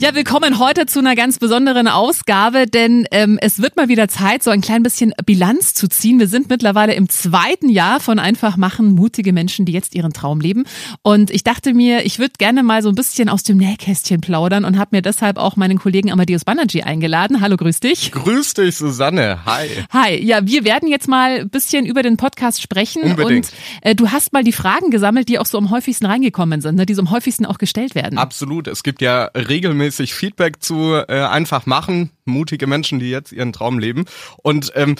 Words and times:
Ja, 0.00 0.14
willkommen 0.14 0.60
heute 0.60 0.86
zu 0.86 1.00
einer 1.00 1.16
ganz 1.16 1.40
besonderen 1.40 1.88
Ausgabe, 1.88 2.66
denn 2.66 3.08
ähm, 3.10 3.36
es 3.42 3.60
wird 3.60 3.74
mal 3.74 3.88
wieder 3.88 4.06
Zeit, 4.06 4.44
so 4.44 4.50
ein 4.50 4.60
klein 4.60 4.84
bisschen 4.84 5.12
Bilanz 5.26 5.74
zu 5.74 5.88
ziehen. 5.88 6.20
Wir 6.20 6.28
sind 6.28 6.48
mittlerweile 6.48 6.94
im 6.94 7.08
zweiten 7.08 7.68
Jahr 7.68 7.98
von 7.98 8.20
Einfach 8.20 8.56
machen, 8.56 8.92
mutige 8.92 9.32
Menschen, 9.32 9.66
die 9.66 9.72
jetzt 9.72 9.96
ihren 9.96 10.12
Traum 10.12 10.40
leben. 10.40 10.66
Und 11.02 11.32
ich 11.32 11.42
dachte 11.42 11.74
mir, 11.74 12.06
ich 12.06 12.20
würde 12.20 12.34
gerne 12.38 12.62
mal 12.62 12.80
so 12.80 12.90
ein 12.90 12.94
bisschen 12.94 13.28
aus 13.28 13.42
dem 13.42 13.56
Nähkästchen 13.56 14.20
plaudern 14.20 14.64
und 14.64 14.78
habe 14.78 14.90
mir 14.92 15.02
deshalb 15.02 15.36
auch 15.36 15.56
meinen 15.56 15.80
Kollegen 15.80 16.12
Amadeus 16.12 16.44
Banerjee 16.44 16.84
eingeladen. 16.84 17.40
Hallo, 17.40 17.56
grüß 17.56 17.80
dich. 17.80 18.12
Grüß 18.12 18.54
dich, 18.54 18.76
Susanne. 18.76 19.40
Hi. 19.46 19.66
Hi. 19.92 20.24
Ja, 20.24 20.46
wir 20.46 20.64
werden 20.64 20.88
jetzt 20.88 21.08
mal 21.08 21.40
ein 21.40 21.50
bisschen 21.50 21.86
über 21.86 22.04
den 22.04 22.16
Podcast 22.16 22.62
sprechen. 22.62 23.02
Unbedingt. 23.02 23.46
Und 23.46 23.52
äh, 23.82 23.96
du 23.96 24.12
hast 24.12 24.32
mal 24.32 24.44
die 24.44 24.52
Fragen 24.52 24.92
gesammelt, 24.92 25.28
die 25.28 25.40
auch 25.40 25.46
so 25.46 25.58
am 25.58 25.70
häufigsten 25.70 26.06
reingekommen 26.06 26.60
sind, 26.60 26.76
ne, 26.76 26.86
die 26.86 26.94
so 26.94 27.02
am 27.02 27.10
häufigsten 27.10 27.46
auch 27.46 27.58
gestellt 27.58 27.96
werden. 27.96 28.16
Absolut. 28.16 28.68
Es 28.68 28.84
gibt 28.84 29.02
ja 29.02 29.24
regelmäßig 29.34 29.87
Feedback 30.14 30.62
zu 30.62 30.94
äh, 30.94 31.20
einfach 31.22 31.66
machen, 31.66 32.10
mutige 32.24 32.66
Menschen, 32.66 32.98
die 32.98 33.10
jetzt 33.10 33.32
ihren 33.32 33.52
Traum 33.52 33.78
leben. 33.78 34.04
Und 34.42 34.72
ähm, 34.74 34.96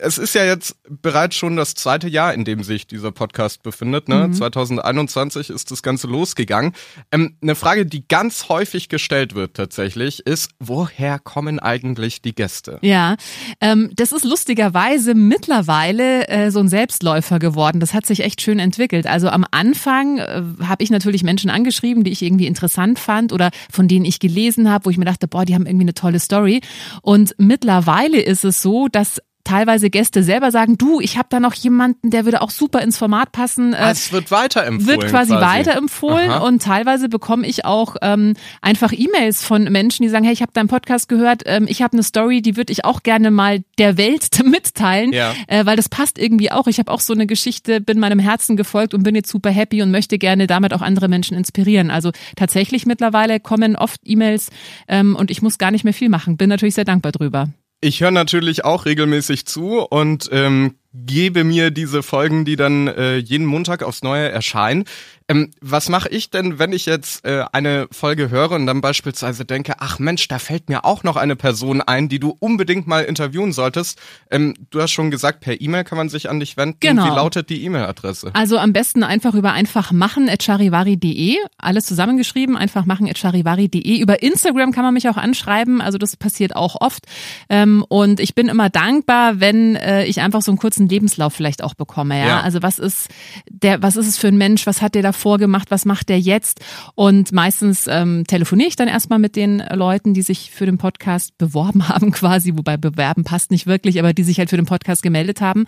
es 0.00 0.18
ist 0.18 0.34
ja 0.34 0.44
jetzt 0.44 0.76
bereits 0.88 1.36
schon 1.36 1.56
das 1.56 1.74
zweite 1.74 2.08
Jahr, 2.08 2.34
in 2.34 2.44
dem 2.44 2.62
sich 2.62 2.86
dieser 2.86 3.12
Podcast 3.12 3.62
befindet. 3.62 4.08
Ne? 4.08 4.28
Mhm. 4.28 4.34
2021 4.34 5.50
ist 5.50 5.70
das 5.70 5.82
Ganze 5.82 6.06
losgegangen. 6.06 6.72
Ähm, 7.10 7.36
eine 7.42 7.54
Frage, 7.54 7.86
die 7.86 8.06
ganz 8.06 8.48
häufig 8.48 8.88
gestellt 8.88 9.34
wird 9.34 9.54
tatsächlich, 9.54 10.26
ist, 10.26 10.50
woher 10.58 11.18
kommen 11.18 11.58
eigentlich 11.58 12.22
die 12.22 12.34
Gäste? 12.34 12.78
Ja, 12.82 13.16
ähm, 13.60 13.90
das 13.96 14.12
ist 14.12 14.24
lustigerweise 14.24 15.14
mittlerweile 15.14 16.28
äh, 16.28 16.50
so 16.50 16.60
ein 16.60 16.68
Selbstläufer 16.68 17.38
geworden. 17.38 17.80
Das 17.80 17.94
hat 17.94 18.06
sich 18.06 18.20
echt 18.20 18.40
schön 18.40 18.58
entwickelt. 18.58 19.06
Also 19.06 19.28
am 19.28 19.44
Anfang 19.50 20.18
äh, 20.18 20.42
habe 20.62 20.82
ich 20.82 20.90
natürlich 20.90 21.22
Menschen 21.22 21.50
angeschrieben, 21.50 22.04
die 22.04 22.12
ich 22.12 22.22
irgendwie 22.22 22.46
interessant 22.46 22.98
fand 22.98 23.32
oder 23.32 23.50
von 23.70 23.88
denen 23.88 24.04
ich 24.04 24.20
gelesen 24.20 24.70
habe, 24.70 24.86
wo 24.86 24.90
ich 24.90 24.98
mir 24.98 25.04
dachte, 25.04 25.28
boah, 25.28 25.44
die 25.44 25.54
haben 25.54 25.66
irgendwie 25.66 25.84
eine 25.84 25.94
tolle 25.94 26.20
Story. 26.20 26.60
Und 27.02 27.34
mittlerweile 27.38 28.20
ist 28.20 28.44
es 28.44 28.62
so, 28.62 28.88
dass 28.88 29.20
teilweise 29.44 29.90
Gäste 29.90 30.22
selber 30.22 30.50
sagen, 30.50 30.78
du, 30.78 31.00
ich 31.00 31.16
habe 31.16 31.28
da 31.30 31.38
noch 31.38 31.54
jemanden, 31.54 32.10
der 32.10 32.24
würde 32.24 32.42
auch 32.42 32.50
super 32.50 32.80
ins 32.80 32.98
Format 32.98 33.32
passen. 33.32 33.74
Ah, 33.74 33.90
es 33.90 34.12
wird 34.12 34.30
weiterempfohlen. 34.30 35.00
Wird 35.00 35.10
quasi, 35.10 35.32
quasi. 35.32 35.46
weiterempfohlen 35.46 36.30
Aha. 36.30 36.46
und 36.46 36.62
teilweise 36.62 37.08
bekomme 37.08 37.46
ich 37.46 37.64
auch 37.64 37.96
ähm, 38.02 38.34
einfach 38.62 38.92
E-Mails 38.92 39.44
von 39.44 39.64
Menschen, 39.64 40.02
die 40.02 40.08
sagen, 40.08 40.24
hey, 40.24 40.32
ich 40.32 40.42
habe 40.42 40.52
deinen 40.52 40.68
Podcast 40.68 41.08
gehört, 41.08 41.42
ähm, 41.46 41.66
ich 41.68 41.82
habe 41.82 41.92
eine 41.92 42.02
Story, 42.02 42.42
die 42.42 42.56
würde 42.56 42.72
ich 42.72 42.84
auch 42.84 43.02
gerne 43.02 43.30
mal 43.30 43.62
der 43.78 43.96
Welt 43.96 44.28
mitteilen, 44.44 45.12
ja. 45.12 45.34
äh, 45.46 45.66
weil 45.66 45.76
das 45.76 45.88
passt 45.88 46.18
irgendwie 46.18 46.50
auch. 46.50 46.66
Ich 46.66 46.78
habe 46.78 46.90
auch 46.90 47.00
so 47.00 47.12
eine 47.12 47.26
Geschichte, 47.26 47.80
bin 47.80 47.98
meinem 48.00 48.18
Herzen 48.18 48.56
gefolgt 48.56 48.94
und 48.94 49.02
bin 49.02 49.14
jetzt 49.14 49.28
super 49.28 49.50
happy 49.50 49.82
und 49.82 49.90
möchte 49.90 50.18
gerne 50.18 50.46
damit 50.46 50.72
auch 50.72 50.82
andere 50.82 51.08
Menschen 51.08 51.36
inspirieren. 51.36 51.90
Also 51.90 52.10
tatsächlich 52.36 52.86
mittlerweile 52.86 53.40
kommen 53.40 53.76
oft 53.76 54.00
E-Mails 54.04 54.50
ähm, 54.88 55.16
und 55.16 55.30
ich 55.30 55.42
muss 55.42 55.58
gar 55.58 55.70
nicht 55.70 55.84
mehr 55.84 55.94
viel 55.94 56.08
machen. 56.08 56.36
Bin 56.36 56.48
natürlich 56.48 56.74
sehr 56.74 56.84
dankbar 56.84 57.12
drüber. 57.12 57.48
Ich 57.84 58.00
höre 58.00 58.12
natürlich 58.12 58.64
auch 58.64 58.86
regelmäßig 58.86 59.44
zu 59.44 59.80
und 59.80 60.30
ähm, 60.32 60.76
gebe 60.94 61.44
mir 61.44 61.70
diese 61.70 62.02
Folgen, 62.02 62.46
die 62.46 62.56
dann 62.56 62.88
äh, 62.88 63.16
jeden 63.16 63.44
Montag 63.44 63.82
aufs 63.82 64.02
Neue 64.02 64.30
erscheinen. 64.30 64.84
Ähm, 65.26 65.50
was 65.62 65.88
mache 65.88 66.10
ich 66.10 66.28
denn, 66.28 66.58
wenn 66.58 66.72
ich 66.72 66.84
jetzt 66.84 67.24
äh, 67.24 67.44
eine 67.52 67.88
Folge 67.90 68.28
höre 68.28 68.50
und 68.50 68.66
dann 68.66 68.82
beispielsweise 68.82 69.46
denke, 69.46 69.76
ach 69.78 69.98
Mensch, 69.98 70.28
da 70.28 70.38
fällt 70.38 70.68
mir 70.68 70.84
auch 70.84 71.02
noch 71.02 71.16
eine 71.16 71.34
Person 71.34 71.80
ein, 71.80 72.10
die 72.10 72.18
du 72.18 72.36
unbedingt 72.40 72.86
mal 72.86 73.04
interviewen 73.04 73.52
solltest. 73.52 73.98
Ähm, 74.30 74.52
du 74.68 74.82
hast 74.82 74.90
schon 74.90 75.10
gesagt, 75.10 75.40
per 75.40 75.58
E-Mail 75.62 75.84
kann 75.84 75.96
man 75.96 76.10
sich 76.10 76.28
an 76.28 76.40
dich 76.40 76.58
wenden. 76.58 76.76
Genau. 76.80 77.06
Wie 77.06 77.08
lautet 77.08 77.48
die 77.48 77.64
E-Mail-Adresse? 77.64 78.32
Also 78.34 78.58
am 78.58 78.74
besten 78.74 79.02
einfach 79.02 79.32
über 79.34 79.52
einfachmachen.charivari.de, 79.52 81.36
alles 81.56 81.86
zusammengeschrieben, 81.86 82.58
einfachmachen.charivari.de. 82.58 83.98
Über 83.98 84.22
Instagram 84.22 84.72
kann 84.72 84.84
man 84.84 84.92
mich 84.92 85.08
auch 85.08 85.16
anschreiben, 85.16 85.80
also 85.80 85.96
das 85.96 86.18
passiert 86.18 86.54
auch 86.54 86.76
oft. 86.82 87.06
Ähm, 87.48 87.82
und 87.88 88.20
ich 88.20 88.34
bin 88.34 88.48
immer 88.48 88.68
dankbar, 88.68 89.40
wenn 89.40 89.76
äh, 89.76 90.04
ich 90.04 90.20
einfach 90.20 90.42
so 90.42 90.50
einen 90.50 90.58
kurzen 90.58 90.86
Lebenslauf 90.86 91.32
vielleicht 91.32 91.64
auch 91.64 91.72
bekomme. 91.72 92.18
Ja? 92.18 92.26
ja. 92.26 92.40
Also 92.40 92.60
was 92.60 92.78
ist 92.78 93.08
der, 93.48 93.82
was 93.82 93.96
ist 93.96 94.06
es 94.06 94.18
für 94.18 94.28
ein 94.28 94.36
Mensch, 94.36 94.66
was 94.66 94.82
hat 94.82 94.94
der 94.94 95.02
da 95.02 95.13
vorgemacht, 95.14 95.70
was 95.70 95.84
macht 95.84 96.08
der 96.08 96.20
jetzt? 96.20 96.60
Und 96.94 97.32
meistens 97.32 97.86
ähm, 97.88 98.24
telefoniere 98.26 98.68
ich 98.68 98.76
dann 98.76 98.88
erstmal 98.88 99.18
mit 99.18 99.36
den 99.36 99.62
Leuten, 99.72 100.14
die 100.14 100.22
sich 100.22 100.50
für 100.50 100.66
den 100.66 100.78
Podcast 100.78 101.36
beworben 101.38 101.88
haben, 101.88 102.12
quasi, 102.12 102.56
wobei 102.56 102.76
bewerben 102.76 103.24
passt 103.24 103.50
nicht 103.50 103.66
wirklich, 103.66 103.98
aber 103.98 104.12
die 104.12 104.24
sich 104.24 104.38
halt 104.38 104.50
für 104.50 104.56
den 104.56 104.66
Podcast 104.66 105.02
gemeldet 105.02 105.40
haben. 105.40 105.66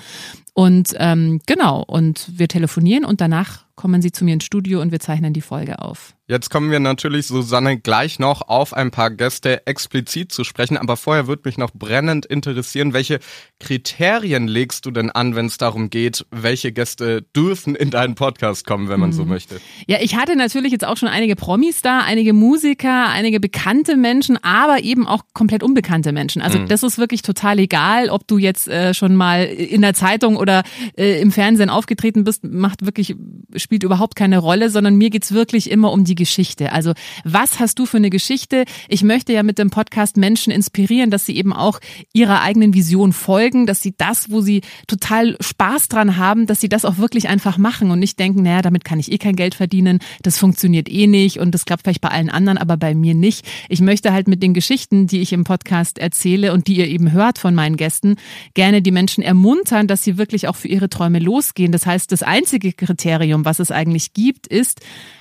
Und 0.54 0.94
ähm, 0.98 1.40
genau, 1.46 1.84
und 1.86 2.30
wir 2.32 2.48
telefonieren 2.48 3.04
und 3.04 3.20
danach 3.20 3.64
kommen 3.74 4.02
sie 4.02 4.12
zu 4.12 4.24
mir 4.24 4.34
ins 4.34 4.44
Studio 4.44 4.80
und 4.80 4.90
wir 4.90 5.00
zeichnen 5.00 5.32
die 5.32 5.42
Folge 5.42 5.80
auf. 5.80 6.15
Jetzt 6.28 6.50
kommen 6.50 6.72
wir 6.72 6.80
natürlich, 6.80 7.28
Susanne, 7.28 7.78
gleich 7.78 8.18
noch 8.18 8.48
auf 8.48 8.74
ein 8.74 8.90
paar 8.90 9.12
Gäste 9.12 9.64
explizit 9.68 10.32
zu 10.32 10.42
sprechen. 10.42 10.76
Aber 10.76 10.96
vorher 10.96 11.28
würde 11.28 11.42
mich 11.44 11.56
noch 11.56 11.70
brennend 11.72 12.26
interessieren, 12.26 12.92
welche 12.92 13.20
Kriterien 13.60 14.48
legst 14.48 14.86
du 14.86 14.90
denn 14.90 15.12
an, 15.12 15.36
wenn 15.36 15.46
es 15.46 15.56
darum 15.56 15.88
geht, 15.88 16.26
welche 16.32 16.72
Gäste 16.72 17.22
dürfen 17.22 17.76
in 17.76 17.90
deinen 17.90 18.16
Podcast 18.16 18.66
kommen, 18.66 18.88
wenn 18.88 18.98
man 18.98 19.10
mhm. 19.10 19.14
so 19.14 19.24
möchte? 19.24 19.60
Ja, 19.86 19.98
ich 20.00 20.16
hatte 20.16 20.34
natürlich 20.34 20.72
jetzt 20.72 20.84
auch 20.84 20.96
schon 20.96 21.08
einige 21.08 21.36
Promis 21.36 21.80
da, 21.80 22.00
einige 22.00 22.32
Musiker, 22.32 23.08
einige 23.08 23.38
bekannte 23.38 23.96
Menschen, 23.96 24.36
aber 24.42 24.82
eben 24.82 25.06
auch 25.06 25.22
komplett 25.32 25.62
unbekannte 25.62 26.10
Menschen. 26.10 26.42
Also 26.42 26.58
mhm. 26.58 26.66
das 26.66 26.82
ist 26.82 26.98
wirklich 26.98 27.22
total 27.22 27.60
egal, 27.60 28.08
ob 28.08 28.26
du 28.26 28.38
jetzt 28.38 28.66
äh, 28.66 28.94
schon 28.94 29.14
mal 29.14 29.44
in 29.44 29.80
der 29.80 29.94
Zeitung 29.94 30.36
oder 30.36 30.64
äh, 30.96 31.20
im 31.20 31.30
Fernsehen 31.30 31.70
aufgetreten 31.70 32.24
bist, 32.24 32.42
macht 32.42 32.84
wirklich, 32.84 33.14
spielt 33.54 33.84
überhaupt 33.84 34.16
keine 34.16 34.38
Rolle, 34.38 34.70
sondern 34.70 34.96
mir 34.96 35.10
geht's 35.10 35.30
wirklich 35.30 35.70
immer 35.70 35.92
um 35.92 36.02
die 36.02 36.15
Geschichte. 36.16 36.72
Also 36.72 36.92
was 37.24 37.60
hast 37.60 37.78
du 37.78 37.86
für 37.86 37.98
eine 37.98 38.10
Geschichte? 38.10 38.64
Ich 38.88 39.04
möchte 39.04 39.32
ja 39.32 39.44
mit 39.44 39.58
dem 39.58 39.70
Podcast 39.70 40.16
Menschen 40.16 40.52
inspirieren, 40.52 41.10
dass 41.10 41.26
sie 41.26 41.36
eben 41.36 41.52
auch 41.52 41.78
ihrer 42.12 42.42
eigenen 42.42 42.74
Vision 42.74 43.12
folgen, 43.12 43.66
dass 43.66 43.80
sie 43.80 43.94
das, 43.96 44.30
wo 44.30 44.40
sie 44.40 44.62
total 44.88 45.36
Spaß 45.40 45.88
dran 45.88 46.16
haben, 46.16 46.46
dass 46.46 46.60
sie 46.60 46.68
das 46.68 46.84
auch 46.84 46.98
wirklich 46.98 47.28
einfach 47.28 47.58
machen 47.58 47.90
und 47.90 48.00
nicht 48.00 48.18
denken, 48.18 48.42
naja, 48.42 48.62
damit 48.62 48.84
kann 48.84 48.98
ich 48.98 49.12
eh 49.12 49.18
kein 49.18 49.36
Geld 49.36 49.54
verdienen, 49.54 50.00
das 50.22 50.38
funktioniert 50.38 50.90
eh 50.90 51.06
nicht 51.06 51.38
und 51.38 51.52
das 51.52 51.64
klappt 51.64 51.84
vielleicht 51.84 52.00
bei 52.00 52.08
allen 52.08 52.30
anderen, 52.30 52.58
aber 52.58 52.76
bei 52.76 52.94
mir 52.94 53.14
nicht. 53.14 53.46
Ich 53.68 53.80
möchte 53.80 54.12
halt 54.12 54.28
mit 54.28 54.42
den 54.42 54.54
Geschichten, 54.54 55.06
die 55.06 55.20
ich 55.20 55.32
im 55.32 55.44
Podcast 55.44 55.98
erzähle 55.98 56.52
und 56.52 56.66
die 56.66 56.78
ihr 56.78 56.88
eben 56.88 57.12
hört 57.12 57.38
von 57.38 57.54
meinen 57.54 57.76
Gästen, 57.76 58.16
gerne 58.54 58.82
die 58.82 58.90
Menschen 58.90 59.22
ermuntern, 59.22 59.86
dass 59.86 60.02
sie 60.02 60.18
wirklich 60.18 60.48
auch 60.48 60.56
für 60.56 60.68
ihre 60.68 60.88
Träume 60.88 61.18
losgehen. 61.18 61.72
Das 61.72 61.86
heißt, 61.86 62.10
das 62.10 62.22
einzige 62.22 62.72
Kriterium, 62.72 63.44
was 63.44 63.58
es 63.58 63.70
eigentlich 63.70 64.12
gibt, 64.12 64.46
ist, 64.46 64.80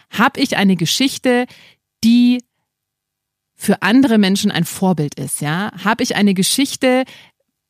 habe 0.09 0.39
ich 0.39 0.57
eine 0.57 0.75
Geschichte, 0.75 1.45
die 2.03 2.43
für 3.55 3.81
andere 3.81 4.17
Menschen 4.17 4.51
ein 4.51 4.65
Vorbild 4.65 5.15
ist, 5.15 5.41
ja? 5.41 5.71
Habe 5.83 6.03
ich 6.03 6.15
eine 6.15 6.33
Geschichte, 6.33 7.05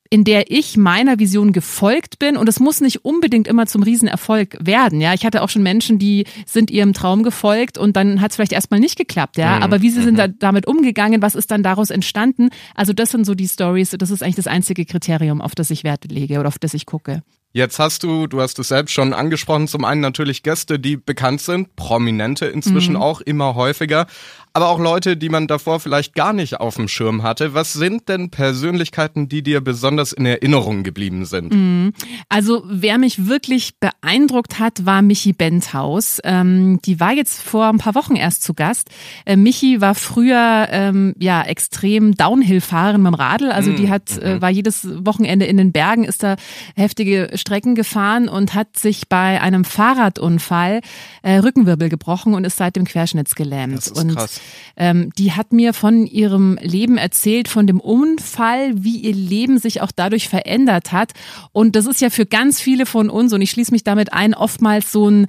in 0.10 0.24
der 0.24 0.52
ich 0.52 0.78
meiner 0.78 1.20
Vision 1.20 1.52
gefolgt 1.52 2.20
bin 2.20 2.38
und 2.38 2.48
es 2.48 2.60
muss 2.60 2.80
nicht 2.80 3.06
unbedingt 3.06 3.48
immer 3.48 3.66
zum 3.66 3.84
Riesenerfolg 3.84 4.58
werden. 4.60 5.02
Ja, 5.02 5.14
ich 5.14 5.26
hatte 5.26 5.42
auch 5.42 5.50
schon 5.50 5.64
Menschen, 5.64 5.98
die 5.98 6.26
sind 6.46 6.70
ihrem 6.70 6.94
Traum 6.94 7.24
gefolgt 7.24 7.78
und 7.78 7.96
dann 7.96 8.22
hat 8.22 8.32
es 8.32 8.36
vielleicht 8.36 8.54
erstmal 8.54 8.80
nicht 8.80 8.98
geklappt. 8.98 9.38
Ja, 9.38 9.58
mhm. 9.58 9.64
aber 9.64 9.82
wie 9.82 9.90
sie 9.90 10.04
sind 10.04 10.14
mhm. 10.14 10.18
da, 10.18 10.28
damit 10.28 10.68
umgegangen, 10.68 11.22
was 11.22 11.36
ist 11.36 11.50
dann 11.52 11.64
daraus 11.64 11.90
entstanden? 11.90 12.50
Also 12.76 12.94
das 12.94 13.10
sind 13.10 13.26
so 13.26 13.34
die 13.34 13.48
Stories. 13.48 13.96
Das 13.98 14.12
ist 14.12 14.22
eigentlich 14.22 14.36
das 14.36 14.48
einzige 14.48 14.86
Kriterium, 14.86 15.42
auf 15.42 15.56
das 15.56 15.72
ich 15.72 15.84
Wert 15.84 16.10
lege 16.12 16.40
oder 16.40 16.50
auf 16.50 16.60
das 16.60 16.74
ich 16.74 16.86
gucke. 16.86 17.24
Jetzt 17.56 17.80
hast 17.80 18.04
du, 18.04 18.28
du 18.28 18.42
hast 18.42 18.60
es 18.60 18.68
selbst 18.68 18.92
schon 18.92 19.14
angesprochen, 19.14 19.70
zum 19.70 19.86
einen 19.86 20.02
natürlich 20.02 20.44
Gäste, 20.44 20.78
die 20.78 20.98
bekannt 20.98 21.40
sind, 21.40 21.78
prominente 21.78 22.48
inzwischen 22.48 22.96
mhm. 22.96 23.02
auch 23.02 23.22
immer 23.22 23.56
häufiger, 23.56 24.08
aber 24.56 24.70
auch 24.70 24.80
Leute, 24.80 25.18
die 25.18 25.28
man 25.28 25.48
davor 25.48 25.82
vielleicht 25.82 26.16
gar 26.16 26.32
nicht 26.32 26.62
auf 26.62 26.76
dem 26.76 26.88
Schirm 26.88 27.24
hatte. 27.24 27.54
Was 27.54 27.74
sind 27.74 28.08
denn 28.08 28.30
Persönlichkeiten, 28.30 29.28
die 29.28 29.44
dir 29.44 29.60
besonders 29.60 30.14
in 30.14 30.26
Erinnerung 30.26 30.84
geblieben 30.84 31.26
sind? 31.26 31.54
Mhm. 31.54 31.92
Also 32.30 32.64
wer 32.66 32.98
mich 32.98 33.28
wirklich 33.28 33.74
beeindruckt 33.82 34.58
hat, 34.58 34.86
war 34.86 35.02
Michi 35.02 35.34
Benthaus. 35.34 36.20
Ähm, 36.24 36.80
die 36.86 37.02
war 37.02 37.12
jetzt 37.12 37.42
vor 37.42 37.68
ein 37.68 37.80
paar 37.80 37.96
Wochen 37.96 38.16
erst 38.16 38.44
zu 38.44 38.54
Gast. 38.54 38.90
Äh, 39.26 39.36
Michi 39.36 39.82
war 39.82 39.94
früher 39.94 40.70
ähm, 40.72 41.16
ja 41.20 41.42
extrem 41.44 42.16
Downhill-Fahren 42.16 43.02
mit 43.02 43.12
dem 43.12 43.16
Radl. 43.16 43.52
Also 43.52 43.72
mhm. 43.72 43.76
die 43.76 43.90
hat 43.90 44.18
äh, 44.18 44.36
mhm. 44.36 44.42
war 44.42 44.50
jedes 44.52 44.88
Wochenende 45.06 45.46
in 45.48 45.58
den 45.58 45.74
Bergen, 45.74 46.06
ist 46.06 46.24
da 46.24 46.38
heftige 46.78 47.30
Strecken 47.46 47.76
gefahren 47.76 48.28
und 48.28 48.56
hat 48.56 48.76
sich 48.76 49.08
bei 49.08 49.40
einem 49.40 49.66
Fahrradunfall 49.66 50.82
äh, 51.22 51.38
Rückenwirbel 51.38 51.90
gebrochen 51.90 52.34
und 52.34 52.44
ist 52.44 52.58
seitdem 52.58 52.86
querschnittsgelähmt. 52.86 53.78
Das 53.78 53.88
ist 53.88 54.04
und 54.04 54.16
krass. 54.16 54.42
Ähm, 54.76 55.12
die 55.16 55.34
hat 55.34 55.54
mir 55.54 55.74
von 55.74 56.08
ihrem 56.08 56.58
Leben 56.60 56.98
erzählt, 56.98 57.48
von 57.48 57.68
dem 57.68 57.80
Unfall, 57.80 58.72
wie 58.84 58.98
ihr 58.98 59.14
Leben 59.14 59.60
sich 59.60 59.82
auch 59.82 59.92
dadurch 59.96 60.28
verändert 60.28 60.92
hat. 60.92 61.12
Und 61.52 61.76
das 61.76 61.86
ist 61.86 62.02
ja 62.02 62.10
für 62.10 62.26
ganz 62.26 62.60
viele 62.60 62.88
von 62.88 63.12
uns, 63.12 63.32
und 63.32 63.42
ich 63.42 63.52
schließe 63.52 63.72
mich 63.72 63.84
damit 63.84 64.12
ein, 64.12 64.34
oftmals 64.34 64.92
so 64.92 65.08
ein 65.08 65.28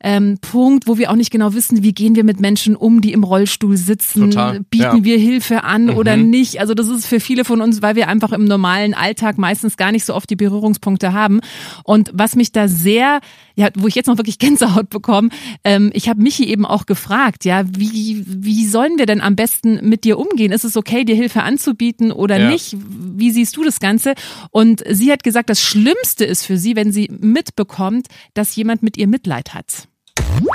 ähm, 0.00 0.38
Punkt, 0.40 0.86
wo 0.86 0.96
wir 0.96 1.10
auch 1.10 1.16
nicht 1.16 1.30
genau 1.30 1.54
wissen, 1.54 1.82
wie 1.82 1.92
gehen 1.92 2.14
wir 2.14 2.24
mit 2.24 2.40
Menschen 2.40 2.76
um, 2.76 3.00
die 3.00 3.12
im 3.12 3.24
Rollstuhl 3.24 3.76
sitzen, 3.76 4.30
Total, 4.30 4.60
bieten 4.70 4.98
ja. 4.98 5.04
wir 5.04 5.18
Hilfe 5.18 5.64
an 5.64 5.86
Mhm. 5.86 5.96
oder 5.96 6.16
nicht. 6.16 6.60
Also 6.60 6.74
das 6.74 6.88
ist 6.88 7.06
für 7.06 7.20
viele 7.20 7.44
von 7.44 7.60
uns, 7.60 7.82
weil 7.82 7.96
wir 7.96 8.08
einfach 8.08 8.32
im 8.32 8.44
normalen 8.44 8.94
Alltag 8.94 9.38
meistens 9.38 9.76
gar 9.76 9.90
nicht 9.92 10.04
so 10.04 10.14
oft 10.14 10.30
die 10.30 10.36
Berührungspunkte 10.36 11.12
haben. 11.12 11.40
Und 11.84 12.10
was 12.14 12.36
mich 12.36 12.52
da 12.52 12.68
sehr, 12.68 13.20
ja, 13.58 13.70
wo 13.76 13.88
ich 13.88 13.96
jetzt 13.96 14.06
noch 14.06 14.18
wirklich 14.18 14.38
Gänsehaut 14.38 14.88
bekomme, 14.88 15.30
ähm, 15.64 15.90
ich 15.92 16.08
habe 16.08 16.22
Michi 16.22 16.44
eben 16.44 16.64
auch 16.64 16.86
gefragt, 16.86 17.44
ja, 17.44 17.64
wie, 17.68 18.22
wie 18.24 18.64
sollen 18.66 18.98
wir 18.98 19.06
denn 19.06 19.20
am 19.20 19.34
besten 19.34 19.88
mit 19.88 20.04
dir 20.04 20.16
umgehen? 20.16 20.52
Ist 20.52 20.62
es 20.62 20.76
okay, 20.76 21.04
dir 21.04 21.16
Hilfe 21.16 21.42
anzubieten 21.42 22.12
oder 22.12 22.38
Ja. 22.38 22.50
nicht? 22.50 22.76
Wie 22.78 23.32
siehst 23.32 23.56
du 23.56 23.64
das 23.64 23.80
Ganze? 23.80 24.14
Und 24.52 24.84
sie 24.88 25.10
hat 25.10 25.24
gesagt, 25.24 25.50
das 25.50 25.60
Schlimmste 25.60 26.24
ist 26.24 26.46
für 26.46 26.56
sie, 26.56 26.76
wenn 26.76 26.92
sie 26.92 27.10
mitbekommt, 27.20 28.06
dass 28.34 28.54
jemand 28.54 28.84
mit 28.84 28.96
ihr 28.96 29.08
Mitleid 29.08 29.54
hat. 29.54 29.88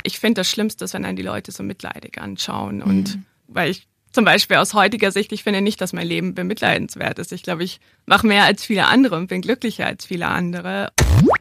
ich 0.06 0.18
finde 0.20 0.40
das 0.40 0.50
Schlimmste 0.50 0.86
ist, 0.86 0.94
wenn 0.94 1.04
einen 1.04 1.18
die 1.18 1.24
Leute 1.24 1.52
so 1.52 1.62
mitleidig 1.62 2.22
anschauen. 2.22 2.82
Und 2.82 3.20
weil 3.50 3.72
ich 3.72 3.86
zum 4.14 4.26
Beispiel 4.26 4.58
aus 4.58 4.74
heutiger 4.74 5.12
Sicht, 5.12 5.32
ich 5.32 5.44
finde 5.44 5.62
nicht, 5.62 5.82
dass 5.82 5.92
mein 5.92 6.08
Leben 6.08 6.36
bemitleidenswert 6.36 7.18
ist. 7.20 7.34
Ich 7.34 7.44
glaube, 7.44 7.64
ich 7.64 7.80
mache 8.06 8.28
mehr 8.28 8.44
als 8.46 8.64
viele 8.64 8.86
andere 8.86 9.18
und 9.18 9.28
bin 9.28 9.42
glücklicher 9.42 9.88
als 9.88 10.06
viele 10.06 10.28
andere. 10.28 10.90